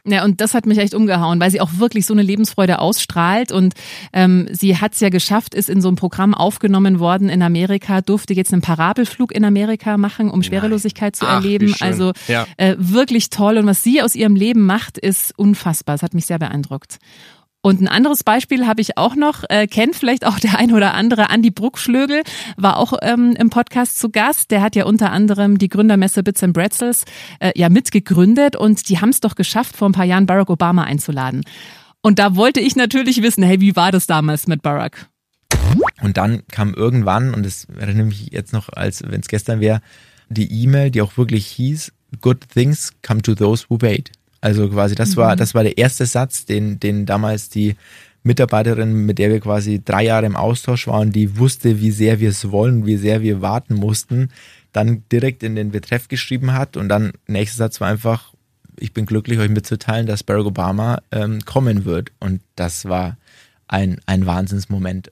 Ja, 0.05 0.23
und 0.25 0.41
das 0.41 0.53
hat 0.53 0.65
mich 0.65 0.79
echt 0.79 0.93
umgehauen, 0.93 1.39
weil 1.39 1.51
sie 1.51 1.61
auch 1.61 1.69
wirklich 1.77 2.05
so 2.05 2.13
eine 2.13 2.23
Lebensfreude 2.23 2.79
ausstrahlt. 2.79 3.51
Und 3.51 3.75
ähm, 4.11 4.47
sie 4.51 4.77
hat 4.77 4.93
es 4.93 4.99
ja 4.99 5.09
geschafft, 5.09 5.53
ist 5.53 5.69
in 5.69 5.81
so 5.81 5.87
einem 5.87 5.97
Programm 5.97 6.33
aufgenommen 6.33 6.99
worden 6.99 7.29
in 7.29 7.41
Amerika, 7.43 8.01
durfte 8.01 8.33
jetzt 8.33 8.51
einen 8.51 8.61
Parabelflug 8.63 9.31
in 9.33 9.45
Amerika 9.45 9.97
machen, 9.97 10.31
um 10.31 10.41
Schwerelosigkeit 10.41 11.15
zu 11.15 11.25
Ach, 11.27 11.35
erleben. 11.35 11.75
Also 11.79 12.11
Ja. 12.27 12.47
äh, 12.57 12.75
wirklich 12.79 13.29
toll. 13.29 13.57
Und 13.59 13.67
was 13.67 13.83
sie 13.83 14.01
aus 14.01 14.15
ihrem 14.15 14.35
Leben 14.35 14.65
macht, 14.65 14.97
ist 14.97 15.37
unfassbar. 15.37 15.95
Es 15.95 16.01
hat 16.01 16.13
mich 16.15 16.25
sehr 16.25 16.39
beeindruckt. 16.39 16.97
Und 17.65 17.79
ein 17.79 17.87
anderes 17.87 18.25
Beispiel 18.25 18.67
habe 18.67 18.81
ich 18.81 18.97
auch 18.97 19.15
noch, 19.15 19.45
äh, 19.47 19.67
kennt 19.67 19.95
vielleicht 19.95 20.27
auch 20.27 20.37
der 20.37 20.59
ein 20.59 20.73
oder 20.73 20.93
andere, 20.93 21.29
Andi 21.29 21.49
Bruckschlögel, 21.49 22.23
war 22.57 22.75
auch 22.75 22.91
ähm, 23.01 23.37
im 23.39 23.49
Podcast 23.49 23.99
zu 23.99 24.09
Gast. 24.09 24.51
Der 24.51 24.61
hat 24.61 24.75
ja 24.75 24.83
unter 24.83 25.13
anderem 25.13 25.57
die 25.57 25.69
Gründermesse 25.69 26.23
Bits 26.23 26.43
and 26.43 26.53
Pretzels 26.53 27.05
äh, 27.39 27.53
ja 27.55 27.69
mitgegründet 27.69 28.57
und 28.57 28.89
die 28.89 28.99
haben 28.99 29.09
es 29.09 29.21
doch 29.21 29.35
geschafft, 29.35 29.77
vor 29.77 29.87
ein 29.87 29.93
paar 29.93 30.03
Jahren 30.03 30.25
Barack 30.25 30.49
Obama 30.49 30.83
einzuladen. 30.83 31.45
Und 32.01 32.19
da 32.19 32.35
wollte 32.35 32.59
ich 32.59 32.75
natürlich 32.75 33.21
wissen, 33.21 33.43
hey, 33.43 33.61
wie 33.61 33.77
war 33.77 33.93
das 33.93 34.07
damals 34.07 34.45
mit 34.45 34.61
Barack? 34.61 35.07
Und 36.01 36.17
dann 36.17 36.45
kam 36.51 36.73
irgendwann, 36.73 37.33
und 37.33 37.45
das 37.45 37.67
erinnere 37.79 38.07
mich 38.07 38.27
jetzt 38.33 38.51
noch, 38.51 38.67
als 38.73 39.03
wenn 39.09 39.21
es 39.21 39.29
gestern 39.29 39.61
wäre, 39.61 39.81
die 40.27 40.51
E-Mail, 40.51 40.91
die 40.91 41.01
auch 41.01 41.15
wirklich 41.15 41.47
hieß, 41.47 41.93
Good 42.19 42.49
things 42.53 42.91
come 43.01 43.21
to 43.21 43.35
those 43.35 43.65
who 43.69 43.77
wait. 43.79 44.11
Also 44.43 44.67
quasi, 44.67 44.93
das 44.93 45.15
war, 45.15 45.37
das 45.37 45.55
war 45.55 45.63
der 45.63 45.77
erste 45.77 46.05
Satz, 46.05 46.43
den, 46.45 46.77
den 46.77 47.05
damals 47.05 47.47
die 47.47 47.77
Mitarbeiterin, 48.23 49.05
mit 49.05 49.17
der 49.17 49.29
wir 49.29 49.39
quasi 49.39 49.81
drei 49.81 50.03
Jahre 50.03 50.25
im 50.25 50.35
Austausch 50.35 50.85
waren, 50.85 51.13
die 51.13 51.37
wusste, 51.37 51.79
wie 51.79 51.91
sehr 51.91 52.19
wir 52.19 52.27
es 52.27 52.51
wollen, 52.51 52.85
wie 52.85 52.97
sehr 52.97 53.21
wir 53.21 53.41
warten 53.41 53.75
mussten, 53.75 54.31
dann 54.73 55.03
direkt 55.09 55.43
in 55.43 55.55
den 55.55 55.71
Betreff 55.71 56.09
geschrieben 56.09 56.51
hat. 56.51 56.75
Und 56.75 56.89
dann 56.89 57.13
nächster 57.25 57.55
Satz 57.55 57.79
war 57.79 57.87
einfach, 57.87 58.33
ich 58.77 58.91
bin 58.91 59.05
glücklich, 59.05 59.39
euch 59.39 59.49
mitzuteilen, 59.49 60.07
dass 60.07 60.23
Barack 60.23 60.47
Obama 60.47 61.01
ähm, 61.13 61.39
kommen 61.45 61.85
wird. 61.85 62.11
Und 62.19 62.41
das 62.57 62.83
war 62.83 63.15
ein, 63.69 64.01
ein 64.07 64.25
Wahnsinnsmoment. 64.25 65.09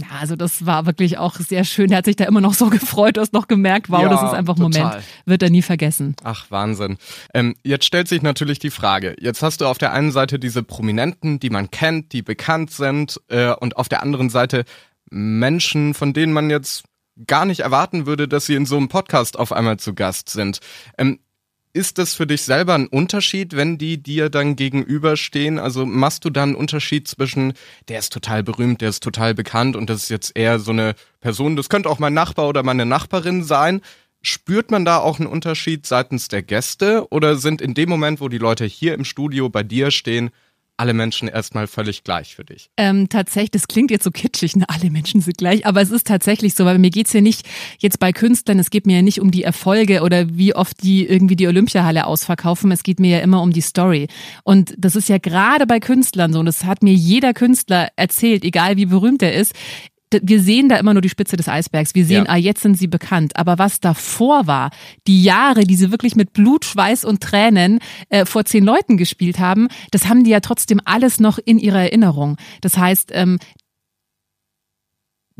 Ja, 0.00 0.18
also 0.20 0.36
das 0.36 0.66
war 0.66 0.86
wirklich 0.86 1.18
auch 1.18 1.36
sehr 1.36 1.64
schön. 1.64 1.90
Er 1.90 1.98
hat 1.98 2.04
sich 2.04 2.16
da 2.16 2.24
immer 2.24 2.40
noch 2.40 2.54
so 2.54 2.66
gefreut, 2.70 3.16
du 3.16 3.20
hast 3.20 3.32
noch 3.32 3.48
gemerkt, 3.48 3.90
wow, 3.90 4.02
Ja, 4.02 4.08
das 4.08 4.22
ist 4.22 4.34
einfach 4.34 4.56
ein. 4.56 4.62
Moment, 4.62 4.96
wird 5.26 5.42
er 5.42 5.50
nie 5.50 5.62
vergessen. 5.62 6.16
Ach, 6.24 6.50
Wahnsinn. 6.50 6.96
Ähm, 7.34 7.54
jetzt 7.64 7.84
stellt 7.84 8.08
sich 8.08 8.22
natürlich 8.22 8.58
die 8.58 8.70
Frage, 8.70 9.16
jetzt 9.20 9.42
hast 9.42 9.60
du 9.60 9.66
auf 9.66 9.78
der 9.78 9.92
einen 9.92 10.12
Seite 10.12 10.38
diese 10.38 10.62
Prominenten, 10.62 11.40
die 11.40 11.50
man 11.50 11.70
kennt, 11.70 12.12
die 12.12 12.22
bekannt 12.22 12.70
sind, 12.70 13.20
äh, 13.28 13.52
und 13.52 13.76
auf 13.76 13.88
der 13.88 14.02
anderen 14.02 14.30
Seite 14.30 14.64
Menschen, 15.10 15.94
von 15.94 16.12
denen 16.12 16.32
man 16.32 16.50
jetzt 16.50 16.84
gar 17.26 17.44
nicht 17.44 17.60
erwarten 17.60 18.06
würde, 18.06 18.28
dass 18.28 18.46
sie 18.46 18.54
in 18.54 18.66
so 18.66 18.76
einem 18.76 18.88
Podcast 18.88 19.38
auf 19.38 19.52
einmal 19.52 19.78
zu 19.78 19.94
Gast 19.94 20.30
sind. 20.30 20.60
Ähm, 20.96 21.20
ist 21.72 21.98
das 21.98 22.14
für 22.14 22.26
dich 22.26 22.42
selber 22.42 22.74
ein 22.74 22.86
Unterschied, 22.86 23.54
wenn 23.54 23.78
die 23.78 24.02
dir 24.02 24.28
dann 24.28 24.56
gegenüberstehen? 24.56 25.58
Also 25.58 25.86
machst 25.86 26.24
du 26.24 26.30
dann 26.30 26.50
einen 26.50 26.56
Unterschied 26.56 27.06
zwischen, 27.06 27.52
der 27.88 27.98
ist 28.00 28.12
total 28.12 28.42
berühmt, 28.42 28.80
der 28.80 28.88
ist 28.88 29.02
total 29.02 29.34
bekannt 29.34 29.76
und 29.76 29.88
das 29.88 30.04
ist 30.04 30.08
jetzt 30.08 30.36
eher 30.36 30.58
so 30.58 30.72
eine 30.72 30.94
Person, 31.20 31.56
das 31.56 31.68
könnte 31.68 31.88
auch 31.88 31.98
mein 31.98 32.14
Nachbar 32.14 32.48
oder 32.48 32.62
meine 32.62 32.86
Nachbarin 32.86 33.44
sein. 33.44 33.80
Spürt 34.22 34.70
man 34.70 34.84
da 34.84 34.98
auch 34.98 35.18
einen 35.18 35.28
Unterschied 35.28 35.86
seitens 35.86 36.28
der 36.28 36.42
Gäste 36.42 37.06
oder 37.10 37.36
sind 37.36 37.62
in 37.62 37.74
dem 37.74 37.88
Moment, 37.88 38.20
wo 38.20 38.28
die 38.28 38.38
Leute 38.38 38.66
hier 38.66 38.94
im 38.94 39.04
Studio 39.04 39.48
bei 39.48 39.62
dir 39.62 39.90
stehen, 39.90 40.30
alle 40.80 40.94
Menschen 40.94 41.28
erstmal 41.28 41.66
völlig 41.66 42.04
gleich 42.04 42.34
für 42.34 42.44
dich? 42.44 42.70
Ähm, 42.78 43.10
tatsächlich, 43.10 43.50
das 43.50 43.68
klingt 43.68 43.90
jetzt 43.90 44.04
so 44.04 44.10
kitschig, 44.10 44.56
ne? 44.56 44.64
alle 44.68 44.90
Menschen 44.90 45.20
sind 45.20 45.36
gleich, 45.36 45.66
aber 45.66 45.82
es 45.82 45.90
ist 45.90 46.06
tatsächlich 46.06 46.54
so, 46.54 46.64
weil 46.64 46.78
mir 46.78 46.90
geht's 46.90 47.12
hier 47.12 47.20
nicht 47.20 47.46
jetzt 47.78 47.98
bei 48.00 48.12
Künstlern, 48.12 48.58
es 48.58 48.70
geht 48.70 48.86
mir 48.86 48.96
ja 48.96 49.02
nicht 49.02 49.20
um 49.20 49.30
die 49.30 49.44
Erfolge 49.44 50.00
oder 50.00 50.36
wie 50.36 50.54
oft 50.54 50.82
die 50.82 51.06
irgendwie 51.06 51.36
die 51.36 51.46
Olympiahalle 51.46 52.06
ausverkaufen, 52.06 52.72
es 52.72 52.82
geht 52.82 52.98
mir 52.98 53.18
ja 53.18 53.22
immer 53.22 53.42
um 53.42 53.52
die 53.52 53.60
Story. 53.60 54.08
Und 54.42 54.74
das 54.78 54.96
ist 54.96 55.10
ja 55.10 55.18
gerade 55.18 55.66
bei 55.66 55.80
Künstlern 55.80 56.32
so, 56.32 56.38
und 56.40 56.46
das 56.46 56.64
hat 56.64 56.82
mir 56.82 56.94
jeder 56.94 57.34
Künstler 57.34 57.88
erzählt, 57.96 58.42
egal 58.42 58.78
wie 58.78 58.86
berühmt 58.86 59.22
er 59.22 59.34
ist, 59.34 59.52
wir 60.22 60.40
sehen 60.40 60.68
da 60.68 60.76
immer 60.76 60.92
nur 60.92 61.02
die 61.02 61.08
Spitze 61.08 61.36
des 61.36 61.48
Eisbergs. 61.48 61.94
Wir 61.94 62.04
sehen, 62.04 62.24
Ja. 62.24 62.30
ah, 62.32 62.36
jetzt 62.36 62.62
sind 62.62 62.76
sie 62.76 62.86
bekannt. 62.88 63.36
Aber 63.36 63.58
was 63.58 63.80
davor 63.80 64.46
war, 64.46 64.70
die 65.06 65.22
Jahre, 65.22 65.64
die 65.64 65.76
sie 65.76 65.90
wirklich 65.90 66.16
mit 66.16 66.32
Blut, 66.32 66.64
Schweiß 66.64 67.04
und 67.04 67.20
Tränen 67.22 67.78
äh, 68.08 68.24
vor 68.26 68.44
zehn 68.44 68.64
Leuten 68.64 68.96
gespielt 68.96 69.38
haben, 69.38 69.68
das 69.90 70.08
haben 70.08 70.24
die 70.24 70.30
ja 70.30 70.40
trotzdem 70.40 70.80
alles 70.84 71.20
noch 71.20 71.38
in 71.38 71.58
ihrer 71.58 71.80
Erinnerung. 71.80 72.36
Das 72.60 72.76
heißt, 72.76 73.10
ähm, 73.14 73.38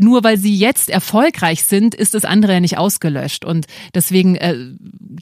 nur 0.03 0.25
weil 0.25 0.39
sie 0.39 0.55
jetzt 0.55 0.91
erfolgreich 0.91 1.65
sind, 1.65 1.95
ist 1.95 2.15
das 2.15 2.25
andere 2.25 2.55
ja 2.55 2.61
nicht 2.61 2.79
ausgelöscht. 2.79 3.45
Und 3.45 3.67
deswegen 3.95 4.37
äh, 4.37 4.57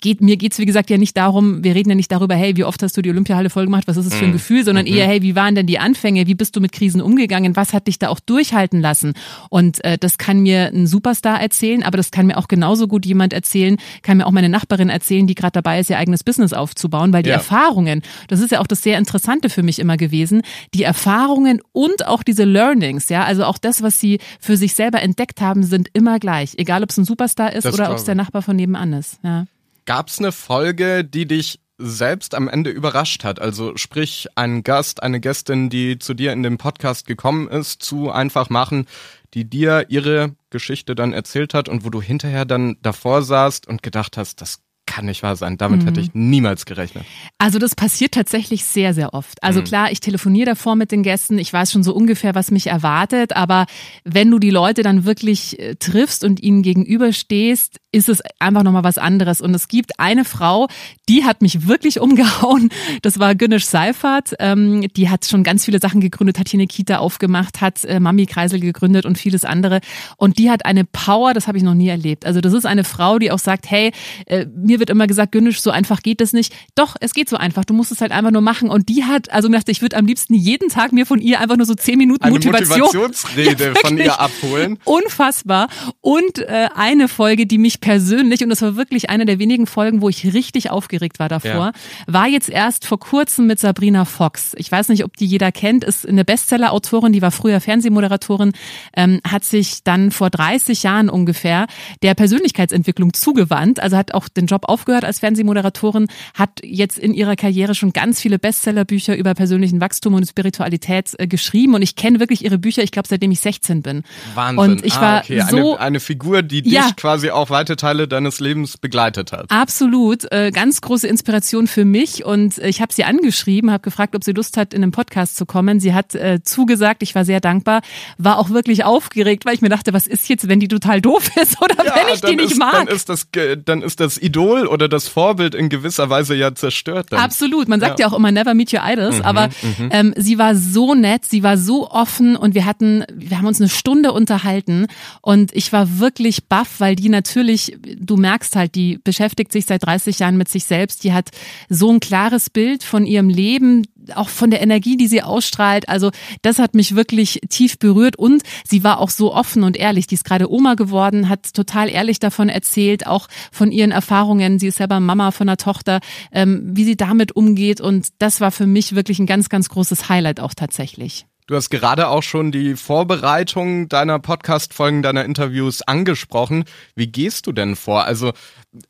geht 0.01 0.21
mir 0.21 0.37
geht's 0.37 0.59
wie 0.59 0.67
gesagt 0.67 0.91
ja 0.91 0.99
nicht 0.99 1.17
darum, 1.17 1.65
wir 1.65 1.75
reden 1.75 1.91
ja 1.91 1.95
nicht 1.95 2.13
darüber, 2.13 2.35
hey, 2.35 2.57
wie 2.57 2.65
oft 2.65 2.83
hast 2.83 2.97
du 2.97 3.03
die 3.03 3.11
Olympiahalle 3.11 3.51
voll 3.51 3.65
gemacht, 3.65 3.85
was 3.87 3.97
ist 3.97 4.07
es 4.07 4.15
für 4.15 4.25
ein 4.25 4.33
Gefühl, 4.33 4.65
sondern 4.65 4.87
eher, 4.87 5.07
hey, 5.07 5.23
wie 5.23 5.35
waren 5.35 5.55
denn 5.55 5.67
die 5.67 5.79
Anfänge, 5.79 6.27
wie 6.27 6.35
bist 6.35 6.55
du 6.57 6.61
mit 6.61 6.73
Krisen 6.73 7.01
umgegangen, 7.01 7.57
was 7.57 7.73
hat 7.73 7.87
dich 7.87 7.99
da 7.99 8.09
auch 8.09 8.21
durchhalten 8.21 8.81
lassen? 8.81 9.15
Und 9.51 9.85
äh, 9.85 9.99
das 9.99 10.19
kann 10.19 10.41
mir 10.41 10.71
ein 10.73 10.87
Superstar 10.87 11.41
erzählen, 11.41 11.83
aber 11.83 11.97
das 11.97 12.11
kann 12.11 12.27
mir 12.27 12.37
auch 12.37 12.49
genauso 12.49 12.87
gut 12.89 13.07
jemand 13.07 13.33
erzählen, 13.33 13.77
kann 14.03 14.19
mir 14.19 14.27
auch 14.27 14.31
meine 14.33 14.49
Nachbarin 14.49 14.89
erzählen, 14.89 15.27
die 15.27 15.35
gerade 15.35 15.53
dabei 15.53 15.81
ist, 15.81 15.91
ihr 15.91 15.99
eigenes 15.99 16.25
Business 16.25 16.53
aufzubauen, 16.53 17.13
weil 17.13 17.23
die 17.23 17.31
Ja. 17.31 17.37
Erfahrungen, 17.37 18.03
das 18.29 18.41
ist 18.41 18.53
ja 18.53 18.61
auch 18.61 18.67
das 18.67 18.83
sehr 18.83 18.99
Interessante 18.99 19.49
für 19.51 19.63
mich 19.63 19.79
immer 19.79 19.97
gewesen, 19.97 20.43
die 20.75 20.83
Erfahrungen 20.83 21.61
und 21.73 22.07
auch 22.07 22.23
diese 22.23 22.45
Learnings, 22.45 23.09
ja, 23.09 23.25
also 23.25 23.45
auch 23.45 23.59
das, 23.59 23.83
was 23.83 23.99
sie 24.01 24.19
für 24.41 24.57
sich 24.57 24.68
selber 24.75 25.03
entdeckt 25.03 25.41
haben, 25.41 25.63
sind 25.63 25.89
immer 25.93 26.19
gleich, 26.19 26.55
egal 26.57 26.83
ob 26.83 26.91
es 26.91 26.97
ein 26.97 27.05
Superstar 27.05 27.53
ist 27.53 27.65
Das 27.65 27.75
oder 27.75 27.91
ob 27.91 27.97
es 27.97 28.05
der. 28.05 28.15
Nachbar 28.15 28.43
von 28.43 28.57
nebenan 28.57 28.93
ist. 28.93 29.21
Ja. 29.23 29.47
Gab's 29.87 30.19
eine 30.19 30.33
Folge, 30.33 31.05
die 31.05 31.27
dich 31.27 31.61
selbst 31.79 32.35
am 32.35 32.49
Ende 32.49 32.71
überrascht 32.71 33.25
hat? 33.25 33.41
Also 33.41 33.77
sprich, 33.77 34.27
ein 34.35 34.65
Gast, 34.65 35.03
eine 35.03 35.21
Gästin, 35.21 35.71
die 35.71 35.99
zu 35.99 36.15
dir 36.15 36.33
in 36.33 36.43
den 36.43 36.59
Podcast 36.59 37.07
gekommen 37.07 37.49
ist, 37.49 37.83
zu 37.83 38.11
einfach 38.11 38.51
machen, 38.51 38.87
die 39.35 39.45
dir 39.45 39.87
ihre 39.89 40.35
Geschichte 40.51 40.95
dann 40.95 41.13
erzählt 41.13 41.55
hat 41.55 41.69
und 41.69 41.85
wo 41.85 41.91
du 41.91 42.03
hinterher 42.03 42.45
dann 42.45 42.77
davor 42.83 43.23
saßt 43.23 43.67
und 43.69 43.83
gedacht 43.83 44.17
hast, 44.17 44.41
das 44.41 44.61
kann 44.89 45.05
nicht 45.05 45.23
wahr 45.23 45.37
sein. 45.37 45.59
Damit 45.59 45.83
mhm. 45.83 45.87
hätte 45.87 46.01
ich 46.01 46.15
niemals 46.15 46.65
gerechnet. 46.65 47.05
Also 47.37 47.59
das 47.59 47.75
passiert 47.75 48.13
tatsächlich 48.13 48.65
sehr, 48.65 48.95
sehr 48.95 49.13
oft. 49.13 49.43
Also 49.43 49.61
mhm. 49.61 49.65
klar, 49.65 49.93
ich 49.93 50.01
telefoniere 50.01 50.47
davor 50.47 50.77
mit 50.77 50.91
den 50.91 51.03
Gästen. 51.03 51.39
Ich 51.39 51.53
weiß 51.53 51.71
schon 51.71 51.83
so 51.83 51.95
ungefähr, 51.95 52.35
was 52.35 52.51
mich 52.51 52.69
erwartet. 52.69 53.37
Aber 53.37 53.67
wenn 54.05 54.31
du 54.31 54.39
die 54.39 54.51
Leute 54.51 54.83
dann 54.83 55.05
wirklich 55.05 55.59
äh, 55.59 55.75
triffst 55.77 56.25
und 56.25 56.43
ihnen 56.43 56.63
gegenüberstehst, 56.63 57.81
ist 57.93 58.09
es 58.09 58.23
einfach 58.39 58.63
nochmal 58.63 58.85
was 58.85 58.99
anderes. 58.99 59.41
Und 59.41 59.55
es 59.55 59.69
gibt 59.69 60.01
eine 60.01 60.25
Frau, 60.25 60.69
die 61.09 61.25
hat 61.25 61.43
mich 61.43 61.69
wirklich 61.69 62.01
umgehauen. 62.01 62.71
Das 63.03 63.19
war 63.19 63.35
Günnisch 63.35 63.67
Seifert. 63.67 64.35
Ähm, 64.39 64.89
die 64.97 65.11
hat 65.11 65.27
schon 65.27 65.43
ganz 65.43 65.67
viele 65.67 65.81
Sachen 65.81 66.01
gegründet, 66.01 66.39
hat 66.39 66.49
hier 66.49 66.59
eine 66.59 66.67
Kita 66.67 66.99
aufgemacht, 66.99 67.61
hat 67.61 67.85
äh, 67.85 68.01
Mami-Kreisel 68.01 68.61
gegründet 68.61 69.05
und 69.05 69.19
vieles 69.19 69.45
andere. 69.45 69.81
Und 70.17 70.39
die 70.39 70.51
hat 70.51 70.65
eine 70.65 70.85
Power, 70.85 71.35
das 71.35 71.47
habe 71.47 71.59
ich 71.59 71.65
noch 71.65 71.75
nie 71.75 71.89
erlebt. 71.89 72.25
Also 72.25 72.41
das 72.41 72.55
ist 72.55 72.65
eine 72.65 72.85
Frau, 72.85 73.19
die 73.19 73.31
auch 73.31 73.39
sagt, 73.39 73.71
hey, 73.71 73.93
äh, 74.27 74.47
mir 74.57 74.78
wird 74.79 74.91
immer 74.91 75.07
gesagt, 75.07 75.33
Günnisch, 75.33 75.61
so 75.61 75.71
einfach 75.71 76.03
geht 76.03 76.21
das 76.21 76.33
nicht. 76.33 76.55
Doch, 76.75 76.97
es 77.01 77.15
geht 77.15 77.29
so 77.29 77.37
einfach. 77.37 77.65
Du 77.65 77.75
musst 77.75 77.93
es 77.93 78.01
halt 78.01 78.13
einfach 78.13 78.31
nur 78.31 78.43
machen. 78.43 78.71
Und 78.71 78.89
die 78.89 79.05
hat, 79.05 79.31
also 79.33 79.49
gedacht, 79.49 79.69
ich 79.69 79.83
würde 79.83 79.97
am 79.97 80.07
liebsten 80.07 80.35
jeden 80.35 80.69
Tag 80.69 80.93
mir 80.93 81.07
von 81.07 81.21
ihr 81.21 81.41
einfach 81.41 81.57
nur 81.57 81.67
so 81.67 81.75
zehn 81.75 81.99
Minuten 81.99 82.23
eine 82.23 82.33
Motivation. 82.33 82.81
Motivationsrede 82.81 83.65
ja, 83.75 83.75
von 83.75 83.99
ihr 83.99 84.21
abholen. 84.21 84.79
Unfassbar. 84.85 85.69
Und 86.01 86.39
äh, 86.39 86.69
eine 86.75 87.09
Folge, 87.09 87.47
die 87.47 87.59
mich 87.59 87.81
persönlich, 87.81 88.43
und 88.43 88.51
das 88.51 88.63
war 88.63 88.77
wirklich 88.77 89.11
eine 89.11 89.27
der 89.27 89.39
wenigen 89.39 89.67
Folgen, 89.67 90.01
wo 90.01 90.09
ich 90.09 90.33
richtig 90.33 90.71
aufgeregt 90.71 91.19
war 91.19 91.29
davor, 91.29 91.49
ja. 91.49 91.73
war 92.07 92.27
jetzt 92.27 92.49
erst 92.49 92.87
vor 92.87 92.99
kurzem 92.99 93.47
mit 93.47 93.59
Sabrina 93.61 94.05
Fox. 94.05 94.53
Ich 94.57 94.71
weiß 94.71 94.89
nicht, 94.89 95.05
ob 95.05 95.17
die 95.17 95.27
jeder 95.27 95.53
kennt, 95.53 95.85
ist 95.85 96.07
eine 96.07 96.25
Bestseller-Autorin, 96.25 97.13
die 97.13 97.23
war 97.23 97.31
früher 97.31 97.61
Fernsehmoderatorin, 97.61 98.53
ähm, 98.97 99.21
hat 99.27 99.45
sich 99.45 99.83
dann 99.85 100.11
vor 100.11 100.31
30 100.31 100.83
Jahren 100.83 101.09
ungefähr 101.09 101.67
der 102.03 102.15
Persönlichkeitsentwicklung 102.15 103.13
zugewandt, 103.15 103.81
also 103.81 103.97
hat 103.97 104.15
auch 104.15 104.29
den 104.29 104.47
Job 104.47 104.68
aufgehört 104.69 105.05
als 105.05 105.19
Fernsehmoderatorin, 105.19 106.09
hat 106.35 106.61
jetzt 106.63 106.99
in 106.99 107.15
ihrer 107.15 107.37
Karriere 107.37 107.75
schon 107.75 107.93
ganz 107.93 108.21
viele 108.21 108.39
Bestsellerbücher 108.39 109.17
über 109.17 109.35
persönlichen 109.35 109.81
Wachstum 109.81 110.15
und 110.15 110.27
Spiritualität 110.27 111.15
äh, 111.19 111.27
geschrieben 111.27 111.75
und 111.75 111.83
ich 111.83 111.97
kenne 111.97 112.21
wirklich 112.21 112.45
ihre 112.45 112.59
Bücher, 112.59 112.83
ich 112.83 112.91
glaube, 112.91 113.09
seitdem 113.09 113.31
ich 113.31 113.41
16 113.41 113.83
bin. 113.83 114.03
Wahnsinn. 114.35 114.59
Und 114.59 114.85
ich 114.85 114.95
ah, 114.95 115.01
war 115.01 115.21
okay. 115.21 115.43
so 115.49 115.77
eine, 115.77 115.81
eine 115.81 116.01
Figur, 116.01 116.43
die 116.43 116.63
dich 116.63 116.73
ja, 116.73 116.91
quasi 116.97 117.31
auch 117.31 117.51
weite 117.51 117.77
Teile 117.77 118.09
deines 118.09 118.41
Lebens 118.41 118.79
begleitet 118.79 119.33
hat. 119.33 119.51
Absolut, 119.51 120.31
äh, 120.33 120.51
ganz 120.51 120.81
große 120.81 121.07
Inspiration 121.07 121.67
für 121.67 121.85
mich 121.85 122.25
und 122.25 122.59
ich 122.59 122.81
habe 122.81 122.93
sie 122.93 123.05
angeschrieben, 123.05 123.71
habe 123.71 123.83
gefragt, 123.83 124.15
ob 124.15 124.25
sie 124.25 124.33
Lust 124.33 124.57
hat, 124.57 124.75
in 124.75 124.83
einem 124.83 124.93
Podcast 124.93 125.37
zu 125.37 125.47
kommen. 125.47 125.81
Sie 125.81 125.95
hat 125.95 126.15
äh, 126.15 126.41
zugesagt, 126.43 127.03
ich 127.03 127.15
war 127.15 127.25
sehr 127.25 127.41
dankbar, 127.41 127.83
war 128.19 128.39
auch 128.39 128.51
wirklich 128.51 128.85
aufgeregt, 128.85 129.47
weil 129.47 129.55
ich 129.55 129.61
mir 129.61 129.69
dachte, 129.69 129.93
was 129.93 130.07
ist 130.07 130.29
jetzt, 130.29 130.49
wenn 130.49 130.61
die 130.61 130.69
total 130.69 131.01
doof 131.01 131.31
ist 131.41 131.61
oder 131.63 131.85
ja, 131.85 131.95
wenn 131.95 132.15
ich 132.15 132.21
die 132.21 132.37
nicht 132.37 132.53
ist, 132.53 132.59
mag? 132.59 132.73
Dann 132.73 132.89
ist, 132.89 133.09
das, 133.09 133.29
dann 133.65 133.83
ist 133.83 134.01
das 134.01 134.19
Idol 134.21 134.58
oder 134.67 134.89
das 134.89 135.09
Vorbild 135.09 135.55
in 135.55 135.69
gewisser 135.69 136.11
Weise 136.11 136.35
ja 136.35 136.55
zerstört. 136.55 137.09
Dann. 137.11 137.21
Absolut, 137.21 137.69
man 137.69 137.81
sagt 137.81 137.99
ja. 137.99 138.07
ja. 138.07 138.13
auch 138.13 138.17
immer 138.17 138.33
never 138.33 138.55
meet 138.55 138.73
your 138.73 138.81
idols, 138.85 139.19
mhm, 139.19 139.25
aber 139.25 139.49
mhm. 139.63 139.89
ähm, 139.93 140.15
sie 140.17 140.39
war 140.39 140.55
so 140.55 140.95
nett, 140.95 141.25
sie 141.25 141.43
war 141.43 141.57
so 141.57 141.91
offen 141.91 142.37
und 142.37 142.55
wir 142.55 142.65
hatten, 142.65 143.05
wir 143.13 143.39
haben 143.39 143.47
uns 143.47 143.61
eine 143.61 143.69
Stunde 143.69 144.13
unterhalten 144.13 144.87
und 145.21 145.55
ich 145.55 145.73
war 145.73 145.99
wirklich 145.99 146.49
baff, 146.49 146.77
weil 146.79 146.97
die 146.97 147.09
natürlich, 147.09 147.77
du 147.99 148.17
merkst 148.17 148.57
halt, 148.57 148.75
die 148.75 148.99
beschäftigt 149.03 149.53
sich 149.53 149.67
seit 149.67 149.85
30 149.85 150.19
Jahren 150.19 150.37
mit 150.37 150.49
sich 150.49 150.65
selbst, 150.65 151.05
die 151.05 151.13
hat 151.13 151.31
so 151.69 151.91
ein 151.91 152.01
klares 152.01 152.51
Bild 152.51 152.83
von 152.83 153.07
ihrem 153.07 153.29
Leben, 153.29 153.85
auch 154.17 154.29
von 154.29 154.51
der 154.51 154.61
Energie, 154.61 154.97
die 154.97 155.09
sie 155.09 155.23
ausstrahlt. 155.23 155.89
Also 155.89 156.11
das 156.43 156.59
hat 156.59 156.75
mich 156.75 156.95
wirklich 156.95 157.41
tief 157.49 157.79
berührt 157.79 158.17
und 158.17 158.43
sie 158.67 158.85
war 158.85 159.01
auch 159.01 159.11
so 159.11 159.35
offen 159.35 159.63
und 159.65 159.77
ehrlich. 159.77 160.07
Die 160.07 160.15
ist 160.15 160.25
gerade 160.25 160.51
Oma 160.51 160.75
geworden, 160.75 161.29
hat 161.29 161.55
total 161.55 161.89
ehrlich 161.89 162.19
davon 162.19 162.49
erzählt, 162.49 163.07
auch 163.07 163.29
von 163.53 163.73
ihren 163.73 163.91
Erfahrungen. 163.91 164.59
Sie 164.59 164.69
ist 164.69 164.79
selber 164.79 165.01
Mama 165.01 165.31
von 165.31 165.49
einer 165.49 165.57
Tochter, 165.57 166.01
ähm, 166.33 166.63
wie 166.65 166.85
sie 166.85 166.97
damit 166.97 167.33
umgeht 167.33 167.81
und 167.81 168.09
das 168.19 168.41
war 168.41 168.51
für 168.51 168.67
mich 168.67 168.95
wirklich 168.95 169.19
ein 169.19 169.27
ganz, 169.27 169.49
ganz 169.49 169.69
großes 169.69 170.09
Highlight 170.09 170.41
auch 170.41 170.55
tatsächlich. 170.55 171.27
Du 171.49 171.57
hast 171.57 171.71
gerade 171.71 172.09
auch 172.09 172.23
schon 172.23 172.53
die 172.53 172.77
Vorbereitung 172.77 173.89
deiner 173.89 174.19
Podcast-Folgen, 174.19 175.03
deiner 175.03 175.25
Interviews 175.25 175.81
angesprochen. 175.81 176.65
Wie 176.95 177.07
gehst 177.07 177.47
du 177.47 177.53
denn 177.53 177.75
vor? 177.75 178.05
Also 178.05 178.35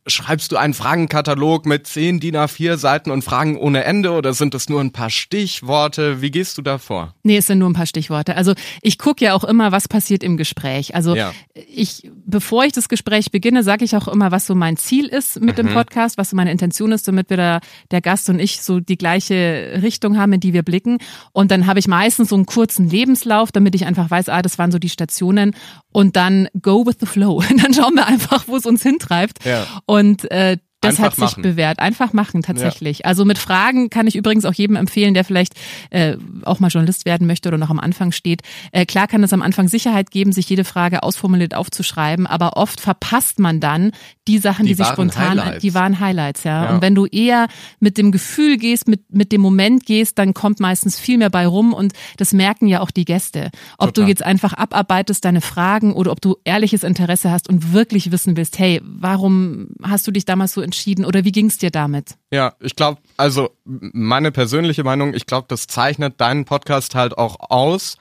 schreibst 0.09 0.51
du 0.51 0.57
einen 0.57 0.75
Fragenkatalog 0.75 1.67
mit 1.67 1.87
zehn 1.87 2.19
DIN 2.19 2.37
A4 2.37 2.77
Seiten 2.77 3.13
und 3.13 3.23
Fragen 3.23 3.57
ohne 3.57 3.85
Ende 3.85 4.11
oder 4.11 4.35
sind 4.35 4.57
es 4.57 4.69
nur 4.69 4.81
ein 4.81 4.91
paar 4.91 5.09
Stichworte? 5.09 6.21
Wie 6.21 6.33
gehst 6.33 6.59
du 6.59 6.63
da 6.63 6.79
vor? 6.79 7.15
Nee, 7.23 7.37
es 7.37 7.47
sind 7.47 7.61
nur 7.61 7.71
ein 7.71 7.75
paar 7.75 7.87
Stichworte. 7.87 8.35
Also 8.35 8.55
ich 8.83 8.99
gucke 8.99 9.25
ja 9.25 9.35
auch 9.35 9.45
immer, 9.45 9.71
was 9.71 9.87
passiert 9.87 10.25
im 10.25 10.37
Gespräch. 10.37 10.97
Also 10.97 11.15
ja. 11.15 11.33
ich, 11.55 12.11
bevor 12.29 12.65
ich 12.65 12.73
das 12.73 12.89
Gespräch 12.89 13.31
beginne, 13.31 13.63
sage 13.63 13.85
ich 13.85 13.97
auch 13.97 14.07
immer, 14.07 14.31
was 14.31 14.47
so 14.47 14.55
mein 14.55 14.77
Ziel 14.77 15.07
ist 15.07 15.41
mit 15.41 15.57
mhm. 15.57 15.67
dem 15.67 15.75
Podcast, 15.75 16.19
was 16.19 16.31
so 16.31 16.37
meine 16.37 16.53
Intention 16.53 16.93
ist, 16.93 17.09
damit 17.09 17.31
wir 17.31 17.39
da, 17.39 17.61
der 17.91 18.01
Gast 18.01 18.29
und 18.29 18.39
ich 18.39 18.61
so 18.61 18.81
die 18.81 18.99
gleiche 18.99 19.81
Richtung 19.83 20.19
haben, 20.19 20.35
in 20.35 20.41
die 20.41 20.53
wir 20.53 20.63
blicken. 20.63 20.99
Und 21.33 21.51
dann 21.51 21.67
habe 21.67 21.79
ich 21.79 21.89
meistens 21.89 22.29
so 22.29 22.37
einen 22.37 22.47
kurzen 22.47 22.89
Lebenslauf, 22.89 23.51
damit 23.51 23.75
ich 23.75 23.87
einfach 23.87 24.11
weiß, 24.11 24.29
ah, 24.29 24.43
das 24.43 24.59
waren 24.59 24.71
so 24.71 24.79
die 24.79 24.91
Stationen 24.91 25.57
und 25.91 26.17
dann 26.17 26.49
go 26.61 26.87
with 26.87 26.97
the 27.01 27.07
flow. 27.07 27.43
dann 27.63 27.73
schauen 27.73 27.95
wir 27.95 28.07
einfach, 28.07 28.47
wo 28.47 28.57
es 28.57 28.67
uns 28.67 28.83
hintreibt. 28.83 29.45
Ja. 29.45 29.67
Und 29.87 30.31
äh, 30.31 30.59
das 30.81 30.91
Einfach 30.91 31.05
hat 31.05 31.15
sich 31.15 31.23
machen. 31.23 31.43
bewährt. 31.43 31.81
Einfach 31.81 32.13
machen, 32.13 32.43
tatsächlich. 32.43 32.99
Ja. 32.99 33.07
Also 33.07 33.25
mit 33.25 33.39
Fragen 33.39 33.91
kann 33.91 34.07
ich 34.07 34.15
übrigens 34.15 34.45
auch 34.45 34.53
jedem 34.53 34.77
empfehlen, 34.77 35.13
der 35.13 35.25
vielleicht 35.25 35.55
äh, 35.91 36.17
auch 36.45 36.61
mal 36.61 36.69
Journalist 36.69 37.05
werden 37.05 37.27
möchte 37.27 37.49
oder 37.49 37.59
noch 37.59 37.71
am 37.71 37.81
Anfang 37.81 38.13
steht. 38.13 38.43
Äh, 38.71 38.87
klar 38.87 39.09
kann 39.09 39.25
es 39.25 39.33
am 39.33 39.43
Anfang 39.43 39.67
Sicherheit 39.67 40.13
geben, 40.13 40.31
sich 40.31 40.49
jede 40.49 40.65
Frage 40.65 41.03
ausformuliert 41.03 41.55
aufzuschreiben, 41.55 42.27
aber 42.29 42.57
oft 42.57 42.81
verpasst 42.81 43.41
man 43.41 43.59
dann 43.59 43.91
die 44.29 44.39
Sachen, 44.39 44.67
die, 44.67 44.73
die 44.73 44.75
sich 44.77 44.87
spontan, 44.87 45.41
Highlights. 45.41 45.63
die 45.63 45.75
waren 45.75 45.99
Highlights, 45.99 46.45
ja. 46.45 46.65
ja. 46.65 46.75
Und 46.75 46.83
wenn 46.83 46.95
du 46.95 47.07
eher 47.07 47.49
mit 47.81 47.99
dem 47.99 48.13
Gefühl 48.13 48.59
gehst, 48.59 48.87
mit, 48.87 49.13
mit 49.13 49.33
dem 49.33 49.41
Moment 49.41 49.87
gehst, 49.87 50.19
dann 50.19 50.35
kommt 50.35 50.61
meistens 50.61 51.01
viel 51.01 51.19
mehr 51.19 51.31
bei 51.31 51.47
rum 51.47 51.73
und 51.73 51.95
das 52.19 52.33
merken 52.33 52.69
ja 52.69 52.81
auch 52.81 52.91
die 52.91 53.05
Gäste. 53.05 53.51
Ob 53.79 53.89
Total. 53.89 54.05
du 54.05 54.09
jetzt 54.11 54.23
einfach 54.23 54.53
abarbeitest 54.53 55.25
deine 55.25 55.41
Fragen 55.41 55.95
oder 55.95 56.13
ob 56.13 56.21
du 56.21 56.37
ehrliches 56.45 56.85
Interesse 56.85 57.31
hast 57.31 57.49
und 57.49 57.73
wirklich 57.73 58.13
wissen 58.13 58.37
willst, 58.37 58.59
hey, 58.59 58.81
warum 58.85 59.69
hast 59.83 60.07
du 60.07 60.11
dich 60.11 60.27
damals 60.27 60.53
so 60.53 60.61
entschieden 60.61 61.05
oder 61.05 61.25
wie 61.25 61.33
ging 61.33 61.47
es 61.47 61.59
dir 61.59 61.71
damit? 61.71 62.17
Ja, 62.31 62.53
ich 62.61 62.77
glaube, 62.77 63.01
also 63.17 63.51
meine 63.65 64.31
persönliche 64.31 64.85
Meinung, 64.85 65.15
ich 65.15 65.25
glaube, 65.25 65.47
das 65.49 65.67
zeichnet 65.67 66.21
deinen 66.21 66.45
Podcast 66.45 66.95
halt 66.95 67.17
auch 67.17 67.37
aus, 67.51 67.97